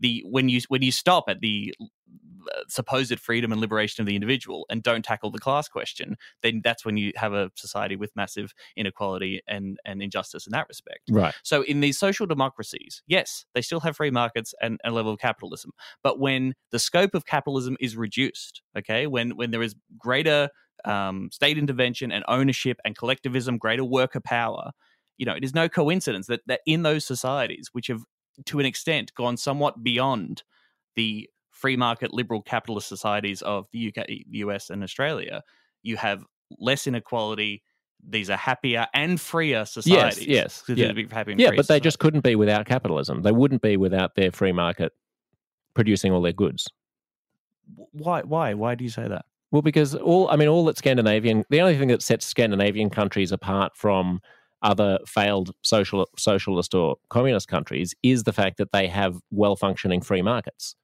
[0.00, 1.74] the when you when you stop at the
[2.54, 6.60] uh, supposed freedom and liberation of the individual and don't tackle the class question, then
[6.64, 11.00] that's when you have a society with massive inequality and, and injustice in that respect.
[11.10, 11.34] Right.
[11.42, 15.18] So in these social democracies, yes, they still have free markets and a level of
[15.18, 15.72] capitalism.
[16.02, 20.48] But when the scope of capitalism is reduced, okay, when when there is greater
[20.84, 24.70] um, state intervention and ownership and collectivism, greater worker power,
[25.18, 28.04] you know, it is no coincidence that, that in those societies, which have
[28.46, 30.42] to an extent gone somewhat beyond
[30.96, 35.42] the free market liberal capitalist societies of the UK, the US, and Australia,
[35.82, 36.24] you have
[36.58, 37.62] less inequality.
[38.08, 40.26] These are happier and freer societies.
[40.26, 40.92] Yes, yes, yeah,
[41.36, 43.22] yeah but they just couldn't be without capitalism.
[43.22, 44.92] They wouldn't be without their free market
[45.74, 46.68] producing all their goods.
[47.92, 48.22] Why?
[48.22, 48.54] Why?
[48.54, 49.24] Why do you say that?
[49.50, 53.32] Well, because all I mean, all that Scandinavian, the only thing that sets Scandinavian countries
[53.32, 54.20] apart from
[54.62, 60.00] other failed social socialist or communist countries is the fact that they have well functioning
[60.00, 60.74] free markets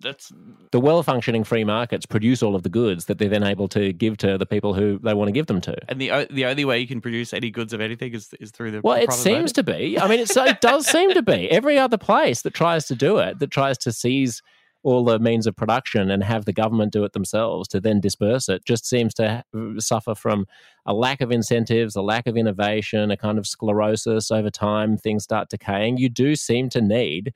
[0.00, 0.32] that's
[0.70, 3.92] the well functioning free markets produce all of the goods that they're then able to
[3.92, 5.76] give to the people who they want to give them to.
[5.88, 8.50] And the uh, the only way you can produce any goods of anything is is
[8.50, 9.98] through the well, it seems to be.
[9.98, 11.50] I mean, it does seem to be.
[11.50, 14.42] Every other place that tries to do it, that tries to seize
[14.82, 18.48] all the means of production and have the government do it themselves to then disperse
[18.48, 19.44] it just seems to
[19.78, 20.46] suffer from
[20.86, 24.96] a lack of incentives, a lack of innovation, a kind of sclerosis over time.
[24.96, 25.98] Things start decaying.
[25.98, 27.32] You do seem to need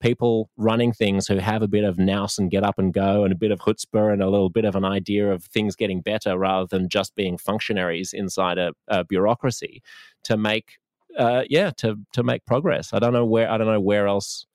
[0.00, 3.32] people running things who have a bit of nous and get up and go and
[3.32, 6.38] a bit of chutzpah and a little bit of an idea of things getting better
[6.38, 9.82] rather than just being functionaries inside a, a bureaucracy
[10.22, 10.78] to make
[11.18, 14.46] uh, yeah to to make progress i don't know where i don't know where else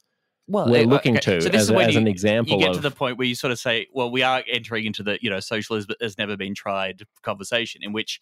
[0.47, 1.39] well, we're eh, looking okay.
[1.39, 2.53] to so as, as you, an example.
[2.53, 4.85] You get of, to the point where you sort of say, "Well, we are entering
[4.85, 8.19] into the you know socialism has never been tried conversation in which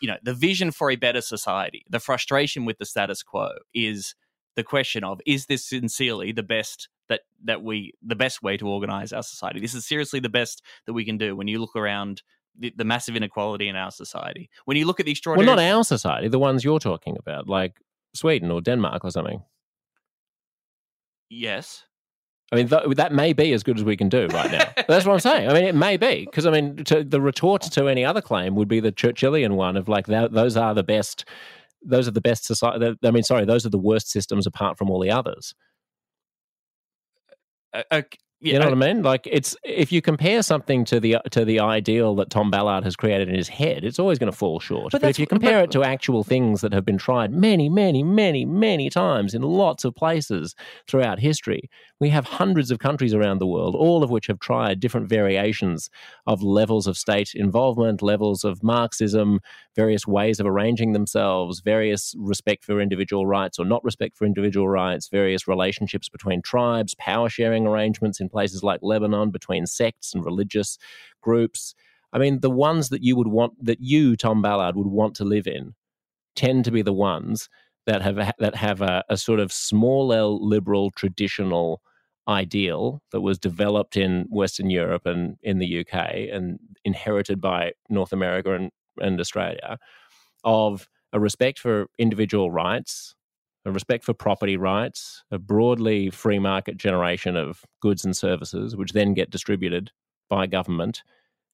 [0.00, 4.14] you know the vision for a better society, the frustration with the status quo is
[4.58, 8.68] the question of is this sincerely the best that that we the best way to
[8.68, 11.76] organize our society this is seriously the best that we can do when you look
[11.76, 12.22] around
[12.58, 15.62] the, the massive inequality in our society when you look at the extraordinary well not
[15.62, 17.80] our society the ones you're talking about like
[18.14, 19.40] sweden or denmark or something
[21.30, 21.84] yes
[22.50, 24.64] I mean, th- that may be as good as we can do right now.
[24.88, 25.50] That's what I'm saying.
[25.50, 28.54] I mean, it may be because I mean, to, the retort to any other claim
[28.54, 31.26] would be the Churchillian one of like that, those are the best
[31.82, 32.96] those are the best society.
[33.04, 35.54] I mean, sorry, those are the worst systems apart from all the others.
[37.72, 38.02] Uh,
[38.40, 39.02] you know what I mean?
[39.02, 42.94] Like it's if you compare something to the to the ideal that Tom Ballard has
[42.94, 44.92] created in his head, it's always going to fall short.
[44.92, 47.68] But, but if you compare but, it to actual things that have been tried many,
[47.68, 50.54] many, many, many times in lots of places
[50.86, 51.68] throughout history,
[52.00, 55.90] we have hundreds of countries around the world, all of which have tried different variations
[56.26, 59.40] of levels of state involvement, levels of Marxism,
[59.74, 64.68] various ways of arranging themselves, various respect for individual rights or not respect for individual
[64.68, 70.24] rights, various relationships between tribes, power sharing arrangements in places like Lebanon between sects and
[70.24, 70.78] religious
[71.20, 71.74] groups.
[72.12, 75.24] I mean, the ones that you would want, that you, Tom Ballard, would want to
[75.24, 75.74] live in,
[76.36, 77.48] tend to be the ones
[77.88, 81.80] that have that have a, a sort of small L liberal traditional
[82.28, 85.94] ideal that was developed in Western Europe and in the UK
[86.30, 88.70] and inherited by North America and,
[89.00, 89.78] and Australia
[90.44, 93.14] of a respect for individual rights,
[93.64, 98.92] a respect for property rights, a broadly free market generation of goods and services, which
[98.92, 99.90] then get distributed
[100.28, 101.02] by government,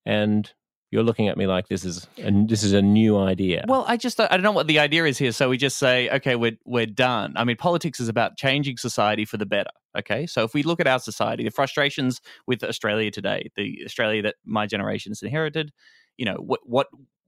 [0.04, 0.52] and
[0.94, 3.64] you're looking at me like this is a, this is a new idea.
[3.66, 5.32] Well, I just I don't know what the idea is here.
[5.32, 7.34] So we just say, okay, we're we're done.
[7.36, 9.70] I mean, politics is about changing society for the better.
[9.98, 14.22] Okay, so if we look at our society, the frustrations with Australia today, the Australia
[14.22, 15.72] that my generation has inherited,
[16.16, 16.86] you know, what what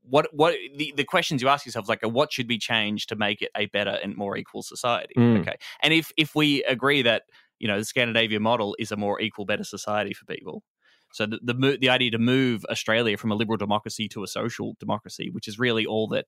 [0.09, 3.43] what what the, the questions you ask yourself like what should be changed to make
[3.43, 5.41] it a better and more equal society Mm.
[5.41, 7.25] okay and if if we agree that
[7.59, 10.63] you know the scandinavia model is a more equal better society for people
[11.17, 14.77] so the the, the idea to move australia from a liberal democracy to a social
[14.79, 16.27] democracy which is really all that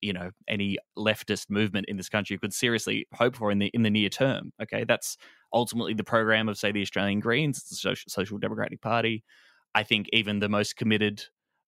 [0.00, 3.82] you know any leftist movement in this country could seriously hope for in the in
[3.82, 4.84] the near term okay?
[4.84, 5.16] That's
[5.52, 9.24] ultimately the program of say the australian greens the social, social democratic party.
[9.74, 11.24] I think even the most committed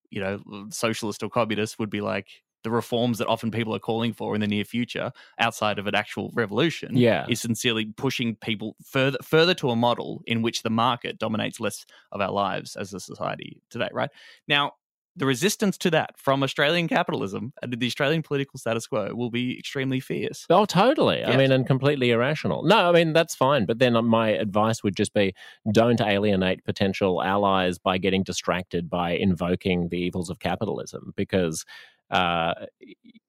[0.10, 0.40] you know,
[0.70, 2.28] socialist or communist would be like
[2.66, 5.94] the reforms that often people are calling for in the near future, outside of an
[5.94, 7.28] actual revolution, Yeah.
[7.30, 11.86] is sincerely pushing people further further to a model in which the market dominates less
[12.12, 13.90] of our lives as a society today.
[13.94, 14.10] Right
[14.48, 14.72] now,
[15.18, 19.58] the resistance to that from Australian capitalism and the Australian political status quo will be
[19.58, 20.46] extremely fierce.
[20.50, 21.24] Oh, totally.
[21.24, 22.64] I mean, and completely irrational.
[22.64, 23.66] No, I mean, that's fine.
[23.66, 25.34] But then uh, my advice would just be
[25.72, 31.64] don't alienate potential allies by getting distracted by invoking the evils of capitalism because
[32.12, 32.54] uh,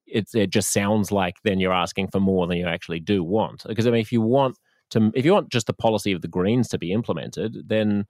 [0.05, 3.63] it, it just sounds like then you're asking for more than you actually do want.
[3.67, 4.57] Because, I mean, if you want
[4.91, 8.05] to, if you want just the policy of the Greens to be implemented, then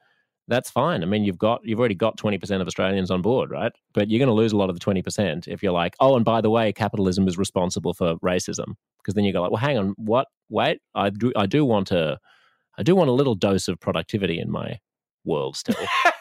[0.47, 1.03] that's fine.
[1.03, 3.71] I mean, you've got you've already got twenty percent of Australians on board, right?
[3.93, 6.15] But you're going to lose a lot of the twenty percent if you're like, oh,
[6.15, 8.75] and by the way, capitalism is responsible for racism.
[8.99, 10.27] Because then you go like, well, hang on, what?
[10.49, 12.17] Wait, I do I do want a
[12.77, 14.79] I do want a little dose of productivity in my
[15.25, 15.75] world still.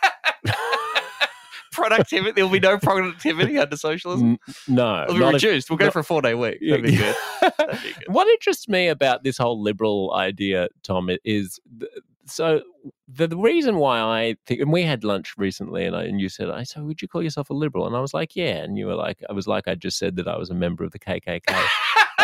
[1.76, 4.38] productivity, there will be no productivity under socialism.
[4.66, 5.70] No, It'll be not if- reduced.
[5.70, 6.58] we'll go not- for a four day week.
[6.60, 7.14] That'd be good.
[7.58, 8.04] That'd be good.
[8.08, 11.90] what interests me about this whole liberal idea, Tom, is th-
[12.28, 12.60] so
[13.06, 16.28] the, the reason why I think, and we had lunch recently, and, I, and you
[16.28, 18.76] said, "I so would you call yourself a liberal?" And I was like, "Yeah," and
[18.76, 20.90] you were like, "I was like, I just said that I was a member of
[20.90, 21.40] the KKK."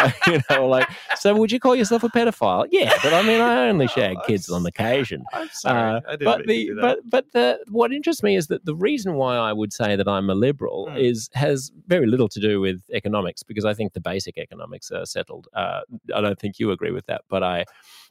[0.26, 2.66] you know, like, so would you call yourself a pedophile?
[2.70, 5.24] Yeah, but I mean, I only shag Oh, kids on occasion.
[5.32, 6.03] I'm sorry.
[6.09, 9.53] Uh, but the but but the what interests me is that the reason why I
[9.53, 10.96] would say that I'm a liberal Hmm.
[10.96, 15.07] is has very little to do with economics because I think the basic economics are
[15.07, 15.48] settled.
[15.55, 15.80] Uh,
[16.14, 17.64] I don't think you agree with that, but I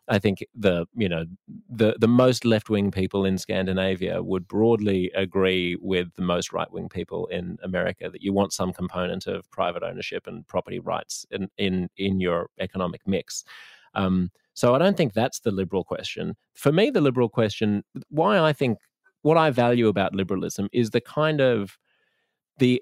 [0.08, 1.26] I think the you know
[1.70, 6.72] the the most left wing people in Scandinavia would broadly agree with the most right
[6.72, 11.26] wing people in America that you want some component of private ownership and property rights
[11.32, 13.44] in in in your economic mix.
[13.94, 16.36] Um, so I don't think that's the liberal question.
[16.54, 18.78] For me, the liberal question, why I think
[19.22, 21.78] what I value about liberalism is the kind of
[22.58, 22.82] the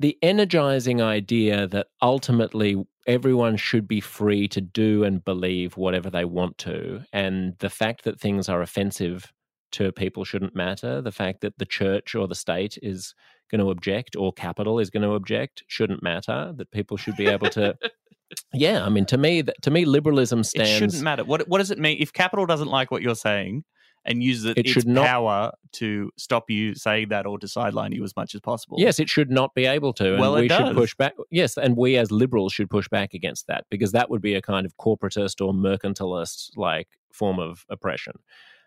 [0.00, 2.76] the energizing idea that ultimately
[3.06, 8.04] everyone should be free to do and believe whatever they want to and the fact
[8.04, 9.32] that things are offensive
[9.70, 13.14] to people shouldn't matter the fact that the church or the state is
[13.50, 17.26] going to object or capital is going to object shouldn't matter that people should be
[17.26, 17.76] able to
[18.52, 20.70] yeah i mean to me to me liberalism stands.
[20.70, 21.24] it shouldn't matter.
[21.24, 23.64] What what does it mean if capital doesn't like what you're saying
[24.04, 27.46] and uses it, It its should not- power to stop you saying that or to
[27.48, 28.76] sideline you as much as possible?
[28.80, 30.12] Yes, it should not be able to.
[30.12, 30.74] And Well, it we should does.
[30.74, 31.14] push back.
[31.30, 34.40] Yes, and we as liberals should push back against that because that would be a
[34.42, 38.14] kind of corporatist or mercantilist like form of oppression.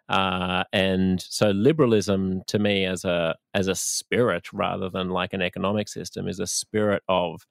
[0.09, 5.41] Uh, and so liberalism to me as a as a spirit rather than like an
[5.41, 7.45] economic system is a spirit of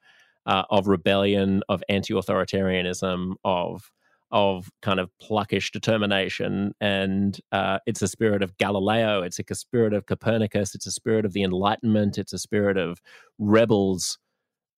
[0.45, 3.91] uh, of rebellion, of anti-authoritarianism, of
[4.31, 6.73] of kind of pluckish determination.
[6.79, 11.25] And uh, it's a spirit of Galileo, it's a spirit of Copernicus, it's a spirit
[11.25, 13.01] of the Enlightenment, it's a spirit of
[13.39, 14.17] rebels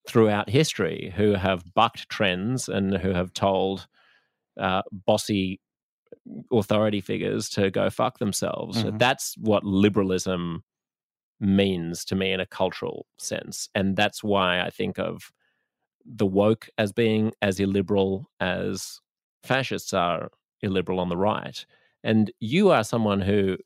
[0.08, 3.88] throughout history who have bucked trends and who have told
[4.60, 5.60] uh, bossy
[6.52, 8.84] authority figures to go fuck themselves.
[8.84, 9.00] Mhm.
[9.00, 10.64] That's what liberalism
[11.40, 13.70] means to me in a cultural sense.
[13.76, 15.32] And that's why I think of
[16.06, 19.00] the woke as being as illiberal as
[19.44, 20.30] fascists are
[20.62, 21.66] illiberal on the right.
[22.04, 23.58] And you are someone who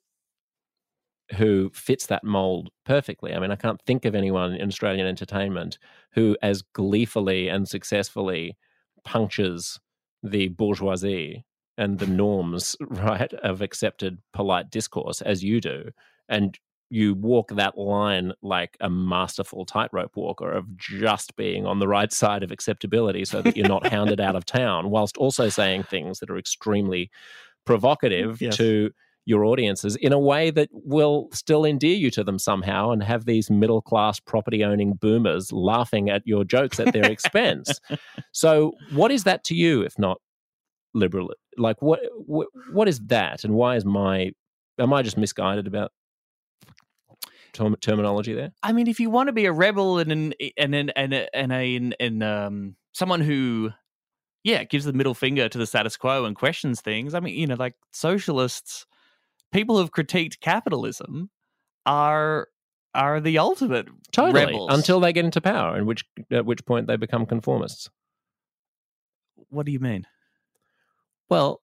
[1.36, 3.34] who fits that mold perfectly.
[3.34, 5.78] I mean, I can't think of anyone in Australian entertainment
[6.14, 8.56] who as gleefully and successfully
[9.04, 9.80] punctures
[10.24, 11.46] the bourgeoisie
[11.78, 15.92] and the norms, right, of accepted polite discourse as you do.
[16.30, 16.58] And
[16.90, 22.14] you walk that line like a masterful tightrope walker of just being on the right
[22.14, 26.20] side of acceptability so that you're not hounded out of town, whilst also saying things
[26.20, 27.10] that are extremely
[27.66, 28.58] provocative mm, Yes.
[28.58, 28.92] to
[29.26, 33.26] your audiences in a way that will still endear you to them somehow and have
[33.26, 37.82] these middle class property owning boomers laughing at your jokes at their expense.
[38.32, 40.22] so, what is that to you, if not
[40.94, 41.34] liberal?
[41.58, 44.32] Like, what, what what is that, and why is my
[44.80, 45.92] am I just misguided about
[47.58, 48.52] term- terminology there?
[48.64, 51.36] I mean, if you want to be a rebel and an and an and a,
[51.36, 53.72] and a, and um someone who
[54.44, 57.48] yeah gives the middle finger to the status quo and questions things, I mean, you
[57.48, 58.86] know, like socialists,
[59.52, 61.30] people who've critiqued capitalism
[61.86, 62.48] are
[62.94, 64.46] are the ultimate Totally.
[64.46, 64.70] rebels.
[64.74, 67.90] Until they get into power, and which at which point they become conformists.
[69.50, 70.06] what do you mean?
[71.30, 71.62] Well,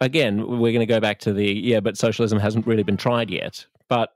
[0.00, 3.30] again, we're going to go back to the yeah, but socialism hasn't really been tried
[3.30, 3.66] yet.
[3.88, 4.10] But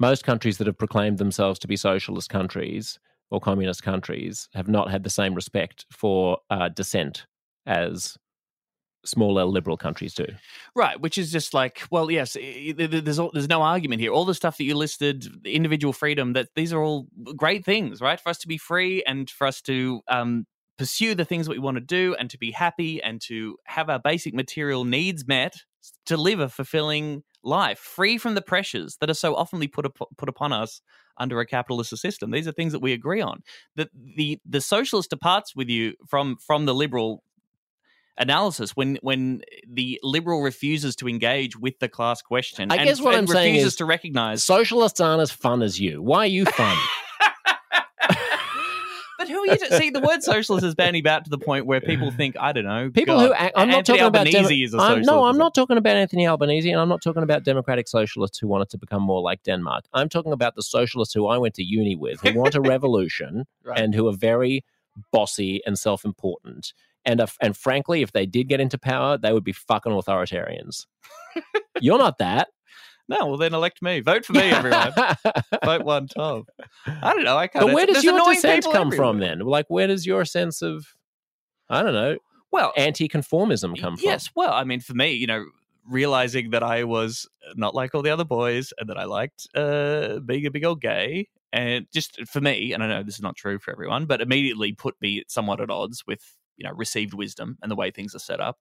[0.00, 2.98] most countries that have proclaimed themselves to be socialist countries
[3.30, 7.26] or communist countries have not had the same respect for uh, dissent
[7.66, 8.16] as
[9.04, 10.26] smaller liberal countries do.
[10.74, 12.36] Right, which is just like, well, yes,
[12.76, 14.12] there's there's no argument here.
[14.12, 18.20] All the stuff that you listed, individual freedom, that these are all great things, right?
[18.20, 20.46] For us to be free and for us to um,
[20.78, 23.88] pursue the things that we want to do and to be happy and to have
[23.88, 25.56] our basic material needs met
[26.06, 29.98] to live a fulfilling life, free from the pressures that are so oftenly put up,
[30.16, 30.80] put upon us
[31.16, 32.30] under a capitalist system.
[32.30, 33.42] These are things that we agree on.
[33.76, 37.22] The the the socialist departs with you from from the liberal
[38.16, 42.70] analysis when when the liberal refuses to engage with the class question.
[42.70, 44.42] I and, guess what and I'm saying refuses is to recognize.
[44.44, 46.02] Socialists aren't as fun as you.
[46.02, 46.76] Why are you fun?
[49.24, 49.56] But who are you?
[49.56, 52.52] To, see, the word socialist is bandied about to the point where people think I
[52.52, 52.90] don't know.
[52.90, 55.06] People God, who act, I'm not Anthony talking about Albanese Demo- is a I'm- socialist.
[55.10, 58.48] no, I'm not talking about Anthony Albanese, and I'm not talking about democratic socialists who
[58.48, 59.84] wanted to become more like Denmark.
[59.92, 63.44] I'm talking about the socialists who I went to uni with, who want a revolution
[63.64, 63.78] Right.
[63.80, 64.64] and who are very
[65.12, 66.72] bossy and self-important.
[67.04, 70.86] And if, and frankly, if they did get into power, they would be fucking authoritarians.
[71.80, 72.48] You're not that.
[73.08, 74.00] No, well then elect me.
[74.00, 74.92] Vote for me, everyone.
[75.64, 76.44] Vote one Tom.
[76.86, 77.36] I don't know.
[77.36, 77.66] I can't.
[77.66, 79.40] but where does your dissent come from then?
[79.40, 80.86] Like, where does your sense of,
[81.68, 82.16] I don't know,
[82.50, 84.04] Well, anti-conformism come from?
[84.04, 84.30] Yes.
[84.34, 85.44] Well, I mean, for me, you know,
[85.88, 90.20] realizing that I was not like all the other boys and that I liked uh,
[90.20, 93.36] being a big old gay, and just for me, and I know this is not
[93.36, 97.58] true for everyone, but immediately put me somewhat at odds with you know received wisdom
[97.62, 98.58] and the way things are set up.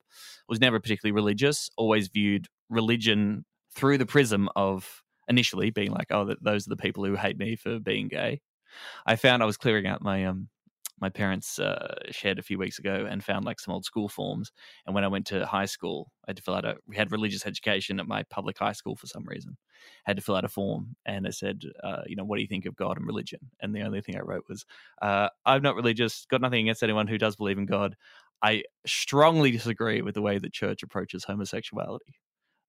[0.50, 1.70] Was never particularly religious.
[1.78, 3.46] Always viewed religion
[3.76, 7.56] through the prism of initially being like, oh, those are the people who hate me
[7.56, 8.42] for being gay.
[9.06, 10.50] I found I was clearing out my um
[11.00, 14.54] my parents uh, shed a few weeks ago and found like some old school forms.
[14.86, 16.78] And when I went to high school, I had to fill out a.
[16.88, 19.58] We had religious education at my public high school for some reason.
[20.06, 22.48] had to fill out a form, and it said, uh, you know, what do you
[22.48, 23.40] think of God and religion?
[23.60, 24.66] And the only thing I wrote was,
[25.02, 26.26] uh, I'm not religious.
[26.30, 27.98] Got nothing against anyone who does believe in God.
[28.42, 32.16] I strongly disagree with the way the church approaches homosexuality.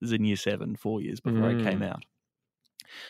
[0.04, 1.90] Is in year seven, four years before I came Mm.
[1.92, 2.04] out.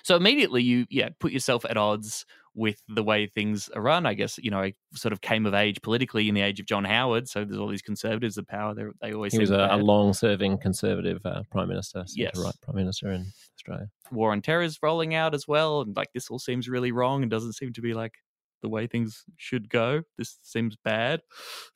[0.03, 2.25] So immediately you, yeah, put yourself at odds
[2.55, 4.07] with the way things are run.
[4.07, 6.67] I guess you know I sort of came of age politically in the age of
[6.67, 7.29] John Howard.
[7.29, 8.75] So there's all these conservatives of power.
[8.75, 12.37] They they always He was a, a long-serving conservative uh, prime minister, Yes.
[12.39, 13.27] right prime minister in
[13.59, 13.89] Australia.
[14.13, 17.23] war on terror is rolling out as well, and like this all seems really wrong
[17.23, 18.15] and doesn't seem to be like
[18.63, 20.03] the way things should go.
[20.17, 21.21] This seems bad.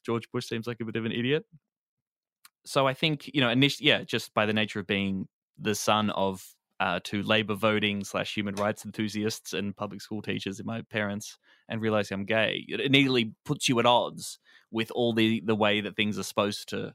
[0.06, 1.44] George Bush seems like a bit of an idiot.
[2.68, 5.26] So I think you know, initially, yeah, just by the nature of being
[5.58, 6.44] the son of
[6.80, 11.38] uh, two Labor voting slash human rights enthusiasts and public school teachers in my parents,
[11.68, 14.38] and realizing I'm gay, it immediately puts you at odds
[14.70, 16.94] with all the the way that things are supposed to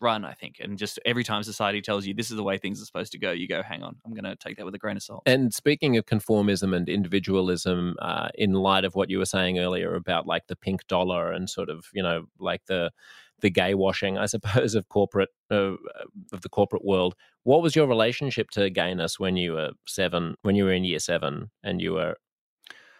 [0.00, 0.24] run.
[0.24, 2.84] I think, and just every time society tells you this is the way things are
[2.84, 4.96] supposed to go, you go, "Hang on, I'm going to take that with a grain
[4.96, 9.26] of salt." And speaking of conformism and individualism, uh, in light of what you were
[9.26, 12.90] saying earlier about like the pink dollar and sort of you know like the
[13.40, 15.74] the gay washing, I suppose, of corporate uh,
[16.32, 17.14] of the corporate world.
[17.44, 20.34] What was your relationship to gayness when you were seven?
[20.42, 22.16] When you were in year seven and you were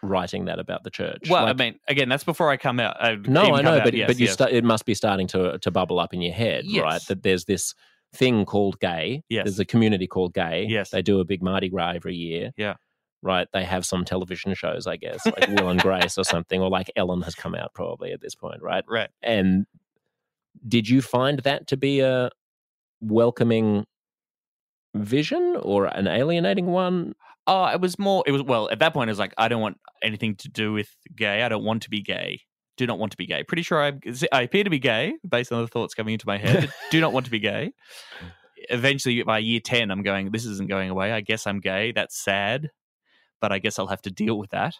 [0.01, 1.29] writing that about the church?
[1.29, 2.95] Well, Like- I mean, again, that's before I come out.
[3.03, 4.33] I No, I know, out, but yes, but you yes.
[4.33, 7.01] sta- it must be starting to to bubble up in your head, right?
[7.07, 7.73] That there's this
[8.13, 9.21] thing called gay.
[9.29, 9.43] Yes.
[9.45, 10.65] There's a community called gay.
[10.67, 10.89] Yes.
[10.89, 12.51] They do a big Mardi Gras every year.
[12.57, 12.75] Yeah.
[13.21, 13.47] Right.
[13.51, 16.89] They have some television shows, I guess, like Will and Grace or something, or like
[16.95, 18.83] Ellen has come out probably at this point, right?
[18.87, 19.09] right.
[19.21, 19.65] And
[20.67, 22.29] did you find that to be a
[23.01, 23.85] welcoming
[24.95, 27.13] vision or an alienating one?
[27.47, 28.23] Oh, it was more.
[28.27, 29.09] It was well at that point.
[29.09, 31.43] It was like I don't want anything to do with gay.
[31.43, 32.41] I don't want to be gay.
[32.77, 33.43] Do not want to be gay.
[33.43, 33.93] Pretty sure I,
[34.31, 36.71] I appear to be gay based on the thoughts coming into my head.
[36.91, 37.73] do not want to be gay.
[38.69, 40.31] Eventually, by year ten, I'm going.
[40.31, 41.11] This isn't going away.
[41.11, 41.91] I guess I'm gay.
[41.91, 42.69] That's sad,
[43.41, 44.75] but I guess I'll have to deal with that.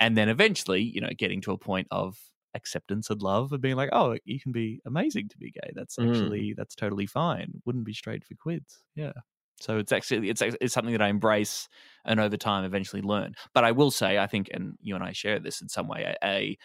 [0.00, 2.16] And then eventually, you know, getting to a point of
[2.54, 5.70] acceptance and love and being like, oh, you can be amazing to be gay.
[5.74, 6.10] That's Mm.
[6.10, 7.62] actually that's totally fine.
[7.64, 8.84] Wouldn't be straight for quids.
[8.94, 9.12] Yeah.
[9.60, 11.68] So it's actually it's it's something that I embrace
[12.04, 13.34] and over time eventually learn.
[13.54, 16.14] But I will say, I think, and you and I share this in some way,
[16.22, 16.58] a, a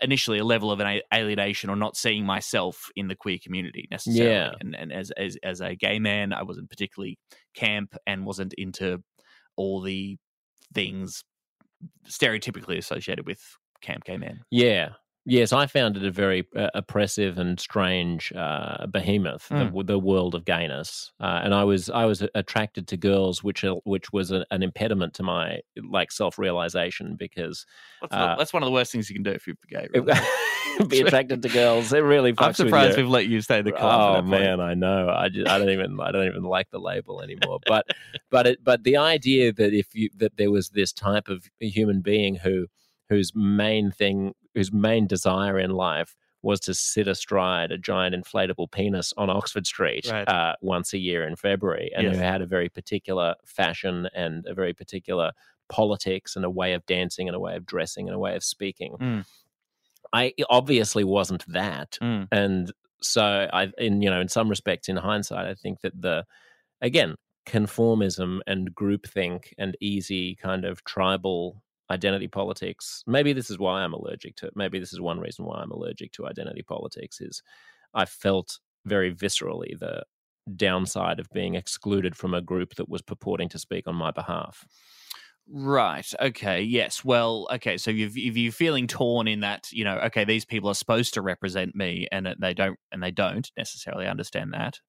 [0.00, 4.30] initially a level of an alienation or not seeing myself in the queer community necessarily.
[4.32, 4.52] Yeah.
[4.60, 7.18] And and as as as a gay man, I wasn't particularly
[7.54, 9.02] camp and wasn't into
[9.56, 10.16] all the
[10.74, 11.24] things
[12.08, 13.40] stereotypically associated with
[13.80, 14.40] camp gay men.
[14.50, 14.90] Yeah.
[15.30, 19.74] Yes, I found it a very uh, oppressive and strange uh, behemoth, Mm.
[19.76, 23.62] the, the world of gayness, uh, and I was I was attracted to girls, which
[23.62, 27.66] are- which was a, an impediment to my like self realization because
[28.00, 29.88] That's, Uh, the- that's one of the worst things you can do if you're gay.
[30.78, 30.86] Really.
[30.88, 31.92] be attracted to girls.
[31.92, 32.32] It really.
[32.38, 34.24] I'm surprised we've let you stay the club.
[34.24, 35.08] Oh man, I know.
[35.10, 37.58] I just, I don't even I don't even like the label anymore.
[37.66, 37.84] But
[38.30, 42.00] but it, but the idea that if you that there was this type of human
[42.00, 42.68] being who
[43.08, 48.70] whose main thing whose main desire in life was to sit astride a giant inflatable
[48.70, 50.28] penis on Oxford Street Right.
[50.28, 52.16] uh, once a year in February, and Yes.
[52.16, 55.32] who had a very particular fashion and a very particular
[55.68, 58.44] politics and a way of dancing and a way of dressing and a way of
[58.44, 58.96] speaking.
[59.00, 59.26] Mm.
[60.12, 62.28] I obviously wasn't that, Mm.
[62.32, 66.24] and so I, in you know, in some respects, in hindsight, I think that the
[66.80, 73.02] again conformism and groupthink and easy kind of tribal identity politics.
[73.06, 74.52] Maybe this is why I'm allergic to it.
[74.56, 77.20] Maybe this is one reason why I'm allergic to identity politics.
[77.20, 77.42] Is
[77.94, 80.04] I felt very viscerally the
[80.56, 84.66] downside of being excluded from a group that was purporting to speak on my behalf.
[85.50, 86.06] Right.
[86.20, 86.60] Okay.
[86.60, 87.02] Yes.
[87.02, 87.48] Well.
[87.50, 87.78] Okay.
[87.78, 91.22] So if you're feeling torn in that, you know, okay, these people are supposed to
[91.22, 94.80] represent me, and they don't, and they don't necessarily understand that.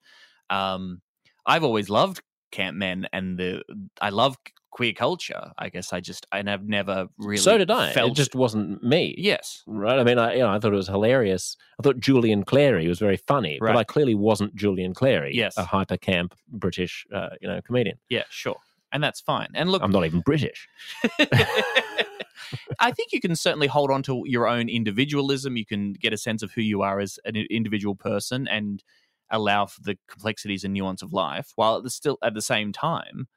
[0.50, 1.00] Um,
[1.46, 2.22] I've always loved
[2.52, 3.62] camp men, and the
[4.02, 4.36] I love
[4.70, 5.50] queer culture.
[5.58, 7.38] I guess I just, and I've never really.
[7.38, 7.92] so did I.
[7.92, 9.14] Felt It just wasn't me.
[9.18, 9.62] Yes.
[9.66, 9.98] Right.
[9.98, 11.56] I mean, I you know I thought it was hilarious.
[11.78, 13.72] I thought Julian Clary was very funny, Right.
[13.74, 15.32] but I clearly wasn't Julian Clary.
[15.34, 15.56] Yes.
[15.56, 17.98] a hyper camp British, uh, you know, comedian.
[18.08, 18.24] Yeah.
[18.30, 18.56] Sure.
[18.92, 19.48] And that's fine.
[19.54, 20.68] And look, I'm not even British.
[22.80, 25.56] I think you can certainly hold on to your own individualism.
[25.56, 28.82] You can get a sense of who you are as an individual person and
[29.30, 32.72] allow for the complexities and nuance of life, while at the still at the same
[32.72, 33.28] time,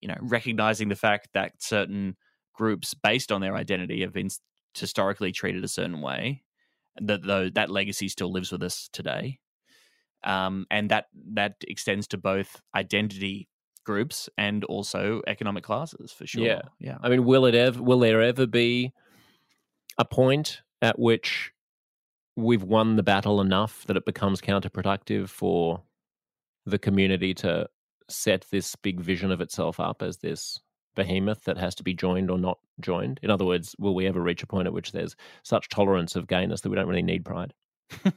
[0.00, 2.16] you know, recognizing the fact that certain
[2.54, 4.28] groups, based on their identity, have been
[4.74, 6.42] historically treated a certain way.
[7.00, 9.38] That though that legacy still lives with us today,
[10.24, 13.48] um, and that that extends to both identity
[13.84, 16.44] groups and also economic classes for sure.
[16.44, 16.62] Yeah.
[16.78, 16.98] yeah.
[17.02, 17.80] I mean, will it ever?
[17.82, 18.92] Will there ever be
[19.96, 21.52] a point at which
[22.36, 25.82] we've won the battle enough that it becomes counterproductive for
[26.66, 27.68] the community to
[28.08, 30.60] set this big vision of itself up as this
[30.96, 33.20] behemoth that has to be joined or not joined?
[33.22, 36.26] In other words, will we ever reach a point at which there's such tolerance of
[36.26, 37.54] gayness that we don't really need pride?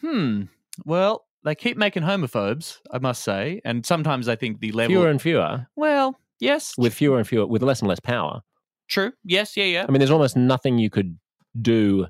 [0.00, 0.42] Hmm.
[0.84, 4.90] Well, they keep making homophobes, I must say, and sometimes I think the level.
[4.94, 8.42] Fewer and fewer, well, yes, with fewer and fewer, with less and less power.
[8.88, 9.12] true.
[9.24, 9.86] Yes, yeah, yeah.
[9.88, 11.18] I mean, there's almost nothing you could
[11.60, 12.06] do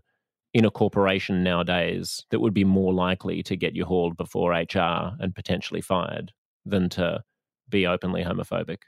[0.53, 5.13] in a corporation nowadays that would be more likely to get you hauled before HR
[5.21, 6.33] and potentially fired
[6.67, 7.23] than to
[7.69, 8.79] be openly homophobic.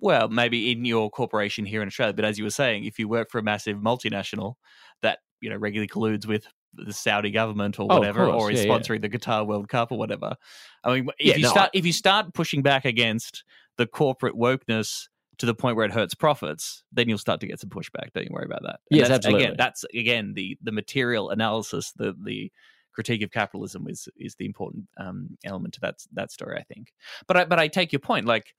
[0.00, 3.08] Well, maybe in your corporation here in Australia, but as you were saying, if you
[3.08, 4.54] work for a massive multinational
[5.02, 8.42] that you know regularly colludes with the Saudi government or Oh, whatever, course.
[8.42, 8.78] or is Yeah, yeah.
[8.78, 10.36] sponsoring the Qatar World Cup or whatever,
[10.84, 13.42] I mean, if Yeah, you no, start if you start pushing back against
[13.76, 17.60] the corporate wokeness to the point where it hurts profits, then you'll start to get
[17.60, 18.12] some pushback.
[18.12, 18.80] Don't you worry about that.
[18.90, 19.44] And Yes, that's, absolutely.
[19.44, 22.52] Again, that's again the the material analysis, the the
[22.98, 26.92] critique of capitalism is is the important um, element to that that story, I think.
[27.28, 28.54] But I but I take your point, like,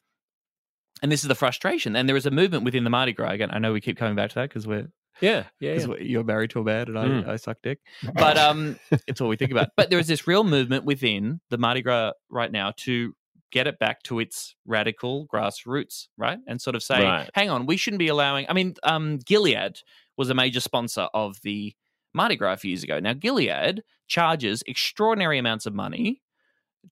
[1.04, 1.96] and this is the frustration.
[1.98, 3.32] And there is a movement within the Mardi Gras.
[3.32, 4.88] Again, I know we keep coming back to that because we're
[5.20, 7.28] Yeah, yeah, because you're married to a man and I, Mm.
[7.28, 7.80] I suck dick.
[8.14, 8.78] But um,
[9.08, 9.72] it's all we think about.
[9.76, 13.14] But there is this real movement within the Mardi Gras right now to
[13.52, 16.40] get it back to its radical grassroots, right?
[16.48, 17.30] And sort of say, Right.
[17.34, 18.46] hang on, we shouldn't be allowing.
[18.48, 19.82] I mean, um, Gilead
[20.18, 21.74] was a major sponsor of the
[22.14, 23.00] Mardi Gras a few years ago.
[23.00, 26.22] Now, Gilead charges extraordinary amounts of money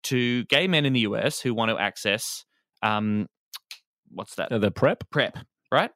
[0.03, 2.45] to gay men in the US who want to access,
[2.84, 3.28] um,
[4.09, 4.49] what's that?
[4.49, 5.38] the prep, PrEP,
[5.72, 5.91] right?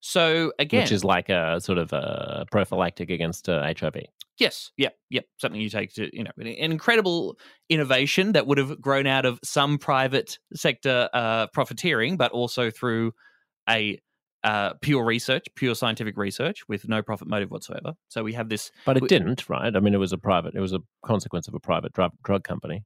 [0.00, 4.02] So again, which is like a sort of a prophylactic against uh, HIV.
[4.38, 5.24] Yes, yep, yep.
[5.38, 7.38] Something you take to, you know, an incredible
[7.70, 13.12] innovation that would have grown out of some private sector uh, profiteering, but also through
[13.68, 13.98] a
[14.46, 17.92] uh, pure research, pure scientific research with no profit motive whatsoever.
[18.08, 18.70] So we have this.
[18.84, 19.74] But it We- didn't, right?
[19.74, 20.54] I mean, it was a private.
[20.54, 22.84] It was a consequence of a private drug drug company.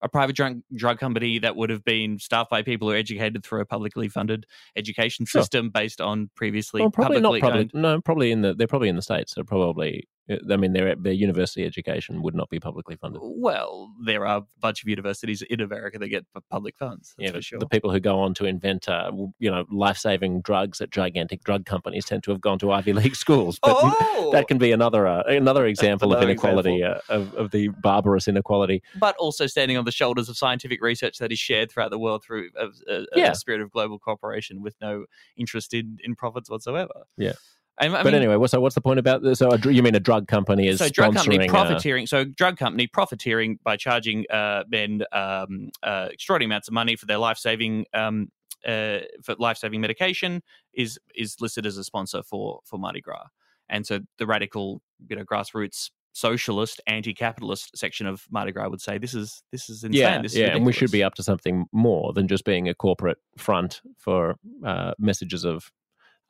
[0.00, 3.42] a private drug drug company that would have been staffed by people who are educated
[3.44, 4.46] through a publicly funded
[4.76, 5.42] education Sure.
[5.42, 7.46] system based on previously Well, probably publicly not.
[7.48, 8.00] Probably owned- no.
[8.00, 8.54] Probably in the.
[8.54, 9.34] They're probably in the states.
[9.34, 10.06] They're probably.
[10.50, 13.20] I mean, their their university education would not be publicly funded.
[13.24, 17.14] Well, there are a bunch of universities in America that get public funds.
[17.18, 17.58] That's yeah, for sure.
[17.58, 21.42] the people who go on to invent, uh, you know, life saving drugs at gigantic
[21.44, 23.58] drug companies tend to have gone to Ivy League schools.
[23.62, 27.50] But oh, that can be another uh, another example of another inequality uh, of, of
[27.50, 28.82] the barbarous inequality.
[28.98, 32.22] but also standing on the shoulders of scientific research that is shared throughout the world
[32.22, 33.32] through a, a, a Yeah.
[33.32, 35.06] spirit of global cooperation with no
[35.36, 37.04] interest in, in profits whatsoever.
[37.16, 37.32] Yeah.
[37.80, 39.38] I, I but anyway, what's so what's the point about this?
[39.38, 42.06] So a you mean a drug company is so drug company sponsoring, profiteering.
[42.06, 47.06] so drug company profiteering by charging uh, men um, uh, extraordinary amounts of money for
[47.06, 48.30] their life saving um,
[48.66, 50.42] uh, for life saving medication
[50.74, 53.26] is is listed as a sponsor for for Mardi Gras,
[53.68, 58.98] and so the radical you know grassroots socialist anti-capitalist section of Mardi Gras would say
[58.98, 60.00] this is this is insane.
[60.00, 62.68] yeah, this is yeah, and we should be up to something more than just being
[62.68, 64.36] a corporate front for
[64.66, 65.70] uh, messages of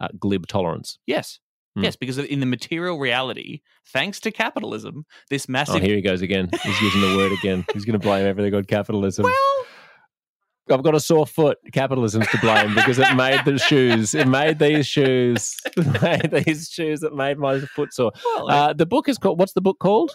[0.00, 0.98] uh, glib tolerance.
[1.06, 1.40] Yes.
[1.76, 1.84] Hmm.
[1.84, 5.82] Yes, because in the material reality, thanks to capitalism, this Oh, massive.
[5.82, 6.50] here he goes again.
[6.62, 7.64] He's using the word again.
[7.72, 9.24] He's going to blame everything on capitalism.
[10.68, 11.58] well, I've got a sore foot.
[11.72, 14.14] Capitalism's to blame because it made the shoes.
[14.14, 15.56] It made these shoes.
[15.76, 18.12] It made these shoes that made my foot sore.
[18.24, 19.38] well Uh, the book is called.
[19.38, 20.10] What's the book called?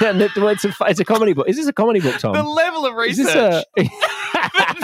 [0.00, 1.48] and it, it's, a, it's a comedy book.
[1.48, 2.32] Is this a comedy book, Tom?
[2.32, 3.64] the level of Is research.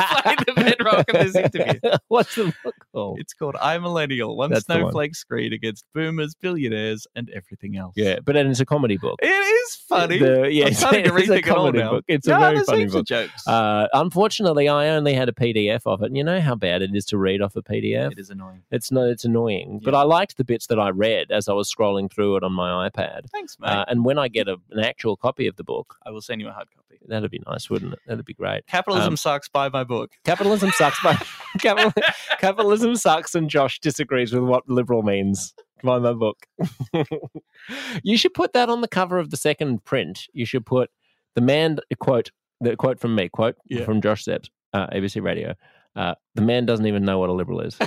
[0.00, 1.80] this Played the bedrock of this interview.
[2.08, 3.18] What's the book called?
[3.20, 4.82] It's called I Millennial, one That's the one.
[4.82, 7.94] snowflake screed against boomers, billionaires, and everything else.
[7.96, 9.18] Yeah, but then it's a comedy book.
[9.22, 10.18] It is funny.
[10.18, 11.90] The- yeah, I'm it's, starting to it's a rethink it all comedy now.
[11.90, 12.04] book.
[12.08, 13.06] It's no, a very funny book.
[13.06, 13.46] jokes.
[13.46, 16.06] Uh, unfortunately, I only had a PDF of it.
[16.06, 18.12] And you know how bad it is to read off a PDF.
[18.12, 18.62] it is annoying.
[18.70, 19.80] It's no, it's annoying.
[19.84, 22.52] But I liked the bits that I read as I was scrolling through it on
[22.52, 23.30] my iPad.
[23.30, 23.68] Thanks, mate.
[23.68, 26.40] Uh, and when I get a, an actual copy of the book, I will send
[26.40, 26.79] you a hard copy.
[27.06, 27.98] That'd be nice, wouldn't it?
[28.06, 28.66] That'd be great.
[28.66, 29.48] Capitalism Um, sucks.
[29.48, 30.12] Buy my book.
[30.24, 31.16] Capitalism sucks, but
[31.60, 31.92] capital,
[32.38, 35.54] capitalism sucks, and Josh disagrees with what liberal means.
[35.82, 36.46] Buy my book.
[38.02, 40.26] you should put that on the cover of the second print.
[40.32, 40.90] You should put
[41.34, 42.30] the man quote
[42.60, 43.84] the quote from me quote Yeah.
[43.84, 45.54] from Josh Szeps, uh, ABC Radio.
[45.96, 47.78] Uh, the man doesn't even know what a liberal is.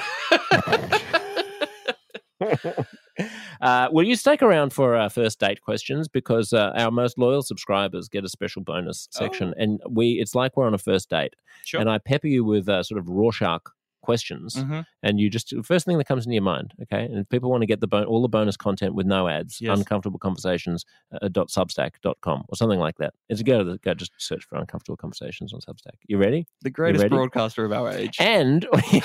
[3.61, 6.07] uh, will you stick around for our first date questions?
[6.07, 10.57] Because uh, our most loyal subscribers get a special bonus section, and we it's like
[10.57, 11.35] we're on a first date,
[11.65, 11.79] Sure.
[11.79, 13.61] and I pepper you with uh, sort of Rorschach
[14.03, 14.85] questions, Mhm.
[15.01, 17.05] and you just first thing that comes into your mind, okay?
[17.05, 19.59] And if people want to get the bon- all the bonus content with no ads,
[19.59, 19.77] Yes.
[19.79, 20.85] uncomfortable conversations
[21.21, 23.13] uh, dot substack.com or something like that.
[23.29, 25.95] It's go to the, go just search for uncomfortable conversations on Substack.
[26.07, 26.45] You ready?
[26.61, 27.15] The greatest ready?
[27.15, 28.17] broadcaster of our age.
[28.19, 28.67] And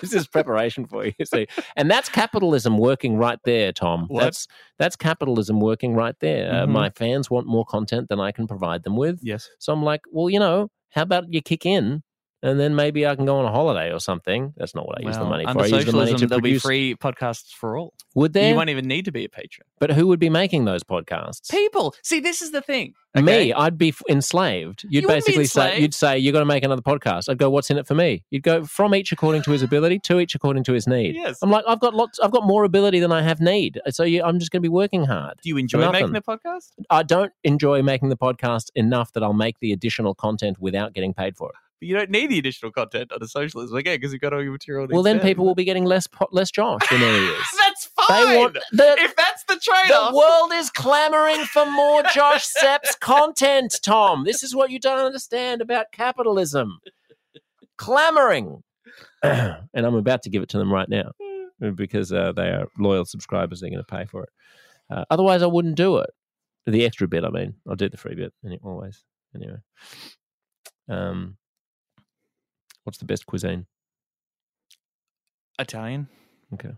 [0.00, 1.12] this is preparation for you.
[1.24, 1.46] See,
[1.76, 4.06] and that's capitalism working right there, Tom.
[4.08, 4.20] What?
[4.22, 4.46] That's
[4.78, 6.52] that's capitalism working right there.
[6.52, 6.70] Uh, Mhm.
[6.70, 9.20] my fans want more content than I can provide them with.
[9.22, 9.48] yes.
[9.58, 12.02] So I'm like, well, you know, how about you kick in,
[12.44, 14.52] and then maybe I can go on a holiday or something.
[14.56, 15.50] That's not what I use the money for.
[15.50, 17.94] Under I use the money to there'll be free podcasts for all.
[18.14, 18.50] Would there?
[18.50, 19.66] You won't even need to be a patron.
[19.80, 21.50] but who would be making those podcasts?
[21.50, 21.94] People.
[22.02, 22.92] See, this is the thing.
[23.16, 24.84] Me, I'd be f- enslaved.
[24.88, 27.28] You'd You basically say, you'd say, you're going to make another podcast.
[27.28, 28.24] I'd go, what's in it for me?
[28.30, 31.14] You'd go from each according to his ability to each according to his need.
[31.14, 31.38] Yes.
[31.40, 33.80] I'm like, I've got lots, I've got more ability than I have need.
[33.90, 35.38] So you, I'm just going to be working hard.
[35.42, 36.72] Do you enjoy making the podcast?
[36.90, 41.14] I don't enjoy making the podcast enough that I'll make the additional content without getting
[41.14, 41.54] paid for it.
[41.84, 44.52] But you don't need the additional content under socialism again because you've got all your
[44.52, 44.86] material.
[44.90, 45.28] Well, then instead.
[45.28, 47.46] people will be getting less po- less Josh than there he is.
[47.58, 48.38] That's fine.
[48.38, 50.12] Want the, if that's the trade-off.
[50.12, 54.24] the world is clamoring for more Josh Szeps' content, Tom.
[54.24, 56.78] This is what you don't understand about capitalism.
[57.76, 58.62] Clamoring.
[59.22, 61.12] and I'm about to give it to them right now
[61.74, 63.60] because uh, they are loyal subscribers.
[63.60, 64.30] They're going to pay for it.
[64.88, 66.08] Uh, otherwise, I wouldn't do it.
[66.64, 67.56] The extra bit, I mean.
[67.68, 69.04] I'll do the free bit any- always.
[69.34, 69.58] Anyway.
[70.88, 71.36] Um,
[72.84, 73.66] what's the best cuisine?
[75.58, 76.08] Italian.
[76.52, 76.72] Okay.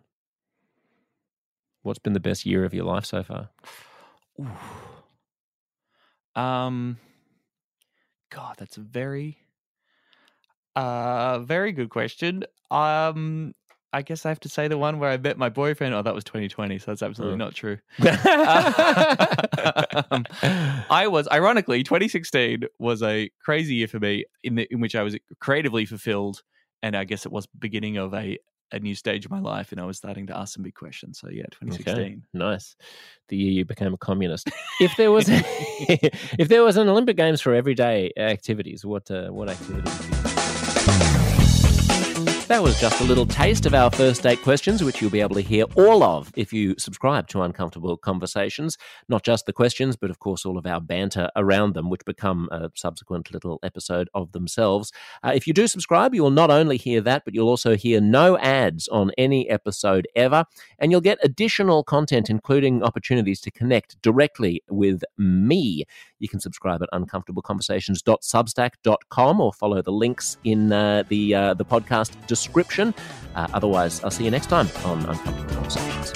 [1.82, 3.50] What's been the best year of your life so far?
[6.34, 6.98] Um,
[8.30, 9.38] God, that's a very,
[10.74, 12.44] uh, very good question.
[12.70, 13.54] Um,
[13.92, 15.94] I guess I have to say the one where I met my boyfriend.
[15.94, 17.36] Oh, that was 2020, so that's absolutely Oh.
[17.38, 17.78] not true.
[20.10, 20.24] Um,
[20.90, 25.02] I was ironically 2016 was a crazy year for me in the in which I
[25.02, 26.42] was creatively fulfilled,
[26.82, 28.38] and I guess it was beginning of a
[28.72, 31.18] a new stage of my life, and I was starting to ask some big questions.
[31.20, 32.24] So yeah, 2016.
[32.34, 32.76] Nice.
[33.28, 34.48] The year you became a communist.
[34.80, 39.48] If there was, if there was an Olympic Games for everyday activities, what uh, what
[39.48, 41.25] activities?
[42.48, 45.34] That was just a little taste of our first date questions, which you'll be able
[45.34, 48.78] to hear all of if you subscribe to Uncomfortable Conversations.
[49.08, 52.48] Not just the questions, but of course all of our banter around them, which become
[52.52, 54.92] a subsequent little episode of themselves.
[55.24, 58.00] Uh, if you do subscribe, you will not only hear that, but you'll also hear
[58.00, 60.44] no ads on any episode ever,
[60.78, 65.84] and you'll get additional content, including opportunities to connect directly with me.
[66.18, 72.26] You can subscribe at uncomfortableconversations.substack.com or follow the links in uh, the uh, the podcast
[72.26, 72.94] description.
[73.34, 76.12] Uh, otherwise, I'll see you next time on Uncomfortable Conversations.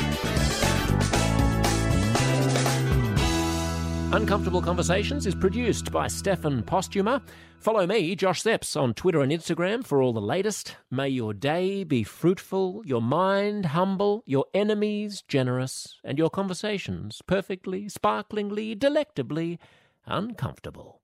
[4.13, 7.23] Uncomfortable Conversations is produced by Stefan Postuma.
[7.61, 10.75] Follow me, Josh Szeps, on Twitter and Instagram for all the latest.
[10.91, 17.89] May your day be fruitful, your mind humble, your enemies generous, and your conversations perfectly,
[17.89, 19.61] sparklingly, delectably
[20.11, 21.00] uncomfortable.